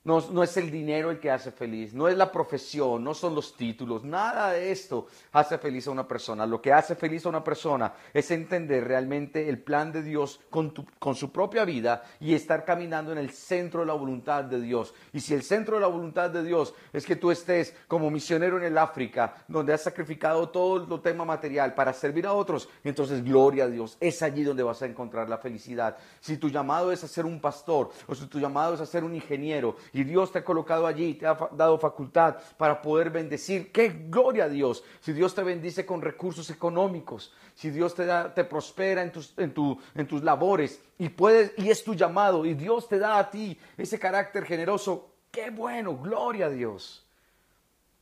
No, 0.05 0.43
es 0.43 0.55
el 0.55 0.71
dinero 0.71 1.12
el 1.12 1.19
que 1.19 1.29
hace 1.29 1.51
feliz, 1.51 1.93
no 1.93 2.07
es 2.07 2.15
la 2.15 2.31
profesión, 2.31 3.03
no 3.03 3.13
son 3.13 3.35
los 3.35 3.57
títulos, 3.57 4.05
nada 4.05 4.51
de 4.51 4.71
esto 4.71 5.07
hace 5.33 5.57
feliz 5.57 5.88
a 5.88 5.91
una 5.91 6.07
persona. 6.07 6.45
Lo 6.45 6.62
que 6.62 6.71
hace 6.71 6.95
feliz 6.95 7.25
a 7.25 7.29
una 7.29 7.43
persona 7.43 7.93
es 8.13 8.31
entender 8.31 8.88
realmente 8.88 9.49
el 9.49 9.62
plan 9.62 9.91
de 9.91 10.01
Dios 10.01 10.39
con, 10.49 10.73
con 10.99 11.15
su 11.15 11.33
propia 11.33 11.65
vida 11.65 12.03
y 12.21 12.33
estar 12.33 12.63
caminando 12.63 13.12
en 13.12 13.17
el 13.17 13.31
centro 13.31 13.81
de 13.81 13.88
la 13.88 13.93
voluntad 13.93 14.45
de 14.45 14.62
Dios. 14.62 14.93
Y 15.12 15.19
si 15.19 15.33
el 15.33 15.43
centro 15.43 15.75
de 15.75 15.81
la 15.81 15.88
voluntad 15.88 16.29
de 16.29 16.43
Dios 16.43 16.73
es 16.93 17.05
que 17.05 17.17
tú 17.17 17.29
estés 17.29 17.75
como 17.89 18.09
misionero 18.09 18.57
en 18.57 18.63
el 18.63 18.77
África, 18.77 19.43
donde 19.49 19.73
has 19.73 19.83
sacrificado 19.83 20.47
todo 20.47 20.95
el 20.95 21.01
tema 21.01 21.25
material 21.25 21.73
para 21.73 21.91
servir 21.91 22.25
a 22.25 22.31
otros, 22.31 22.69
entonces 22.85 23.21
gloria 23.21 23.65
a 23.65 23.67
Dios, 23.69 23.97
es 23.99 24.21
allí 24.21 24.43
donde 24.43 24.63
vas 24.63 24.81
a 24.81 24.85
encontrar 24.85 25.27
la 25.27 25.39
felicidad. 25.39 25.97
Si 26.21 26.38
tu 26.38 26.47
llamado 26.47 26.93
es 26.93 27.03
a 27.03 27.07
ser 27.09 27.25
un 27.25 27.41
pastor 27.41 27.89
o 28.07 28.15
si 28.15 28.25
tu 28.27 28.39
llamado 28.39 28.75
es 28.75 28.79
a 28.79 28.85
ser 28.85 29.03
un 29.03 29.13
ingeniero, 29.13 29.75
y 29.93 30.04
Dios 30.04 30.32
te 30.32 30.39
ha 30.39 30.43
colocado 30.43 30.86
allí, 30.86 31.15
te 31.15 31.25
ha 31.25 31.36
dado 31.52 31.78
facultad 31.78 32.38
para 32.58 32.82
poder 32.82 33.10
bendecir. 33.10 33.71
¡Qué 33.71 33.89
gloria 34.10 34.45
a 34.45 34.49
Dios! 34.49 34.84
Si 34.99 35.13
Dios 35.13 35.34
te 35.34 35.43
bendice 35.43 35.86
con 35.86 36.02
recursos 36.02 36.49
económicos, 36.49 37.34
si 37.56 37.69
Dios 37.69 37.95
te, 37.95 38.06
da, 38.06 38.34
te 38.34 38.43
prospera 38.43 39.02
en 39.02 39.12
tus, 39.12 39.34
en, 39.38 39.54
tu, 39.54 39.80
en 39.95 40.08
tus 40.08 40.23
labores 40.23 40.82
y, 40.97 41.10
puedes, 41.10 41.54
y 41.58 41.69
es 41.69 41.84
tu 41.84 41.93
llamado 41.93 42.45
y 42.45 42.54
Dios 42.54 42.88
te 42.88 42.99
da 42.99 43.19
a 43.19 43.30
ti 43.30 43.58
ese 43.78 43.99
carácter 43.99 44.45
generoso, 44.45 45.13
¡qué 45.32 45.49
bueno! 45.49 45.97
¡Gloria 45.97 46.47
a 46.47 46.49
Dios! 46.49 47.06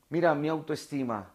Mira, 0.10 0.34
mi 0.36 0.48
autoestima 0.48 1.32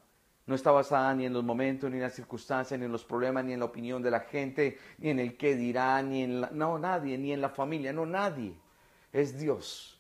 no 0.47 0.55
está 0.55 0.71
basada 0.71 1.15
ni 1.15 1.25
en 1.27 1.33
los 1.33 1.45
momentos, 1.45 1.91
ni 1.91 1.97
en 1.97 2.03
las 2.03 2.15
circunstancias, 2.15 2.79
ni 2.79 2.87
en 2.87 2.93
los 2.93 3.05
problemas, 3.05 3.45
ni 3.45 3.53
en 3.53 3.61
la 3.61 3.67
opinión 3.67 4.03
de 4.03 4.11
la 4.11 4.21
gente, 4.21 4.79
ni 4.99 5.11
en 5.11 5.21
el 5.21 5.37
qué 5.37 5.55
dirá, 5.55 6.03
ni 6.03 6.23
en 6.25 6.41
la... 6.41 6.51
No, 6.51 6.79
nadie, 6.79 7.17
ni 7.17 7.33
en 7.33 7.41
la 7.41 7.49
familia, 7.49 7.93
no, 7.93 8.07
nadie. 8.07 8.55
Es 9.13 9.39
Dios 9.39 9.92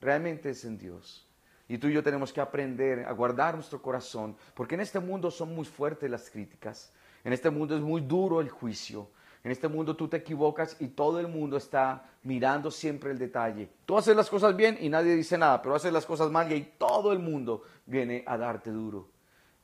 realmente 0.00 0.50
es 0.50 0.64
en 0.64 0.78
Dios. 0.78 1.26
Y 1.68 1.78
tú 1.78 1.86
y 1.86 1.92
yo 1.92 2.02
tenemos 2.02 2.32
que 2.32 2.40
aprender 2.40 3.06
a 3.06 3.12
guardar 3.12 3.54
nuestro 3.54 3.80
corazón, 3.80 4.36
porque 4.54 4.74
en 4.74 4.80
este 4.80 4.98
mundo 4.98 5.30
son 5.30 5.54
muy 5.54 5.64
fuertes 5.64 6.10
las 6.10 6.28
críticas, 6.28 6.92
en 7.22 7.32
este 7.32 7.50
mundo 7.50 7.76
es 7.76 7.82
muy 7.82 8.00
duro 8.00 8.40
el 8.40 8.48
juicio, 8.48 9.08
en 9.42 9.52
este 9.52 9.68
mundo 9.68 9.96
tú 9.96 10.08
te 10.08 10.18
equivocas 10.18 10.76
y 10.80 10.88
todo 10.88 11.18
el 11.18 11.28
mundo 11.28 11.56
está 11.56 12.04
mirando 12.24 12.70
siempre 12.70 13.10
el 13.10 13.18
detalle. 13.18 13.70
Tú 13.86 13.96
haces 13.96 14.14
las 14.14 14.28
cosas 14.28 14.54
bien 14.54 14.76
y 14.80 14.88
nadie 14.88 15.14
dice 15.16 15.38
nada, 15.38 15.62
pero 15.62 15.74
haces 15.74 15.92
las 15.92 16.04
cosas 16.04 16.30
mal 16.30 16.52
y 16.52 16.62
todo 16.76 17.12
el 17.12 17.20
mundo 17.20 17.62
viene 17.86 18.22
a 18.26 18.36
darte 18.36 18.70
duro. 18.70 19.08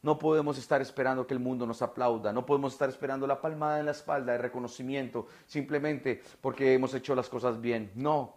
No 0.02 0.18
podemos 0.18 0.56
estar 0.56 0.80
esperando 0.80 1.26
que 1.26 1.34
el 1.34 1.40
mundo 1.40 1.66
nos 1.66 1.82
aplauda, 1.82 2.32
no 2.32 2.46
podemos 2.46 2.72
estar 2.72 2.88
esperando 2.88 3.26
la 3.26 3.40
palmada 3.40 3.80
en 3.80 3.86
la 3.86 3.90
espalda 3.90 4.32
de 4.32 4.38
reconocimiento 4.38 5.26
simplemente 5.46 6.22
porque 6.40 6.72
hemos 6.72 6.94
hecho 6.94 7.14
las 7.14 7.28
cosas 7.28 7.60
bien. 7.60 7.90
No, 7.96 8.35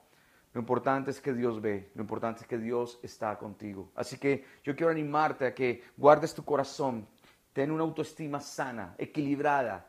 lo 0.53 0.62
importante 0.62 1.12
es 1.12 1.21
que 1.21 1.33
Dios 1.33 1.62
ve, 1.62 1.91
lo 1.93 2.01
importante 2.01 2.41
es 2.41 2.47
que 2.47 2.57
Dios 2.57 2.99
está 3.03 3.38
contigo. 3.38 3.91
Así 3.95 4.17
que 4.17 4.45
yo 4.63 4.75
quiero 4.75 4.91
animarte 4.91 5.45
a 5.45 5.53
que 5.53 5.83
guardes 5.95 6.33
tu 6.33 6.43
corazón, 6.43 7.07
ten 7.53 7.71
una 7.71 7.83
autoestima 7.83 8.39
sana, 8.39 8.95
equilibrada, 8.97 9.88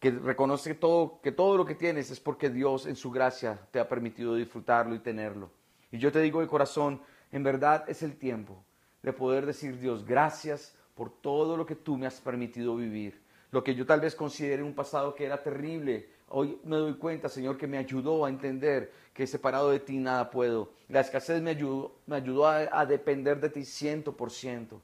que 0.00 0.10
reconoce 0.10 0.74
todo, 0.74 1.20
que 1.20 1.30
todo 1.30 1.56
lo 1.56 1.64
que 1.64 1.74
tienes 1.74 2.10
es 2.10 2.18
porque 2.18 2.50
Dios 2.50 2.86
en 2.86 2.96
su 2.96 3.10
gracia 3.10 3.60
te 3.70 3.78
ha 3.78 3.88
permitido 3.88 4.34
disfrutarlo 4.34 4.94
y 4.94 4.98
tenerlo. 4.98 5.50
Y 5.92 5.98
yo 5.98 6.10
te 6.10 6.20
digo 6.20 6.40
de 6.40 6.46
corazón, 6.46 7.00
en 7.30 7.42
verdad 7.42 7.84
es 7.86 8.02
el 8.02 8.16
tiempo 8.16 8.64
de 9.02 9.12
poder 9.12 9.46
decir 9.46 9.78
Dios, 9.78 10.04
gracias 10.04 10.74
por 10.94 11.10
todo 11.10 11.56
lo 11.56 11.66
que 11.66 11.76
tú 11.76 11.96
me 11.96 12.06
has 12.06 12.20
permitido 12.20 12.76
vivir. 12.76 13.22
Lo 13.50 13.64
que 13.64 13.74
yo 13.74 13.86
tal 13.86 14.00
vez 14.00 14.14
considere 14.14 14.62
un 14.62 14.74
pasado 14.74 15.14
que 15.14 15.24
era 15.24 15.42
terrible, 15.42 16.08
Hoy 16.32 16.60
me 16.62 16.76
doy 16.76 16.94
cuenta, 16.94 17.28
Señor, 17.28 17.56
que 17.56 17.66
me 17.66 17.76
ayudó 17.76 18.24
a 18.24 18.28
entender 18.28 18.92
que 19.12 19.26
separado 19.26 19.70
de 19.70 19.80
ti 19.80 19.98
nada 19.98 20.30
puedo. 20.30 20.72
La 20.88 21.00
escasez 21.00 21.42
me 21.42 21.50
ayudó, 21.50 21.96
me 22.06 22.14
ayudó 22.14 22.46
a, 22.46 22.86
depender 22.86 23.40
de 23.40 23.50
ti 23.50 23.64
ciento 23.64 24.16
por 24.16 24.30
ciento. 24.30 24.80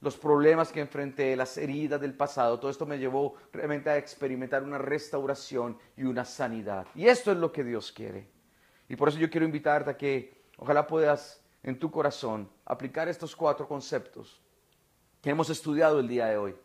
los 0.00 0.16
problemas 0.16 0.72
que 0.72 0.80
enfrenté, 0.80 1.36
las 1.36 1.56
heridas 1.58 2.00
del 2.00 2.14
pasado, 2.14 2.58
todo 2.58 2.70
esto 2.70 2.86
me 2.86 2.98
llevó 2.98 3.34
realmente 3.52 3.90
a 3.90 3.98
experimentar 3.98 4.64
una 4.64 4.78
restauración 4.78 5.78
y 5.96 6.04
una 6.04 6.24
sanidad. 6.24 6.86
Y 6.94 7.06
esto 7.06 7.30
es 7.30 7.38
lo 7.38 7.52
que 7.52 7.62
Dios 7.62 7.92
quiere. 7.92 8.26
Y 8.88 8.96
por 8.96 9.10
eso 9.10 9.18
yo 9.18 9.30
quiero 9.30 9.46
invitarte 9.46 9.90
a 9.90 9.96
que 9.96 10.42
ojalá 10.56 10.86
puedas 10.86 11.40
en 11.62 11.78
tu 11.78 11.90
corazón 11.90 12.48
aplicar 12.64 13.08
estos 13.08 13.36
cuatro 13.36 13.68
conceptos 13.68 14.40
que 15.20 15.30
hemos 15.30 15.50
estudiado 15.50 16.00
el 16.00 16.08
día 16.08 16.26
de 16.26 16.38
hoy, 16.38 16.56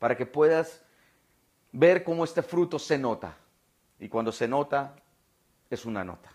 para 0.00 0.16
que 0.16 0.26
puedas 0.26 0.82
ver 1.70 2.02
cómo 2.02 2.24
este 2.24 2.42
fruto 2.42 2.78
se 2.78 2.98
nota. 2.98 3.36
Y 3.98 4.08
cuando 4.08 4.32
se 4.32 4.48
nota, 4.48 4.96
es 5.70 5.84
una 5.84 6.04
nota. 6.04 6.30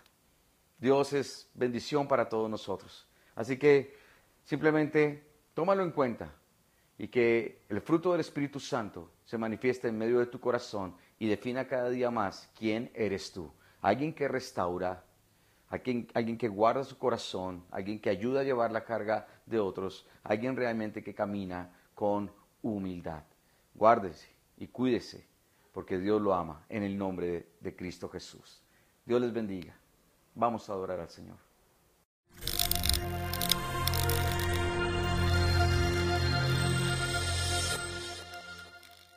Dios 0.78 1.12
es 1.12 1.48
bendición 1.54 2.06
para 2.06 2.28
todos 2.28 2.50
nosotros. 2.50 3.06
Así 3.34 3.56
que 3.56 3.96
simplemente 4.44 5.26
tómalo 5.54 5.82
en 5.82 5.92
cuenta 5.92 6.32
y 6.98 7.08
que 7.08 7.62
el 7.68 7.80
fruto 7.80 8.12
del 8.12 8.20
Espíritu 8.20 8.60
Santo 8.60 9.10
se 9.24 9.38
manifieste 9.38 9.88
en 9.88 9.98
medio 9.98 10.18
de 10.18 10.26
tu 10.26 10.38
corazón 10.40 10.94
y 11.18 11.28
defina 11.28 11.66
cada 11.66 11.90
día 11.90 12.10
más 12.10 12.50
quién 12.58 12.90
eres 12.94 13.32
tú. 13.32 13.50
Alguien 13.80 14.14
que 14.14 14.28
restaura, 14.28 15.04
alguien, 15.68 16.08
alguien 16.14 16.38
que 16.38 16.48
guarda 16.48 16.84
su 16.84 16.98
corazón, 16.98 17.64
alguien 17.70 18.00
que 18.00 18.10
ayuda 18.10 18.40
a 18.40 18.44
llevar 18.44 18.70
la 18.70 18.84
carga 18.84 19.26
de 19.46 19.58
otros, 19.58 20.06
alguien 20.22 20.56
realmente 20.56 21.02
que 21.02 21.14
camina 21.14 21.70
con 21.94 22.30
humildad. 22.62 23.24
Guárdese 23.74 24.28
y 24.56 24.68
cuídese, 24.68 25.26
porque 25.74 25.98
Dios 25.98 26.22
lo 26.22 26.32
ama 26.32 26.64
en 26.68 26.84
el 26.84 26.96
nombre 26.96 27.48
de, 27.60 27.74
Cristo 27.74 28.08
Jesús. 28.08 28.62
Dios 29.04 29.20
les 29.20 29.32
bendiga. 29.32 29.76
Vamos 30.36 30.70
a 30.70 30.72
adorar 30.72 31.00
al 31.00 31.10
Señor. 31.10 31.36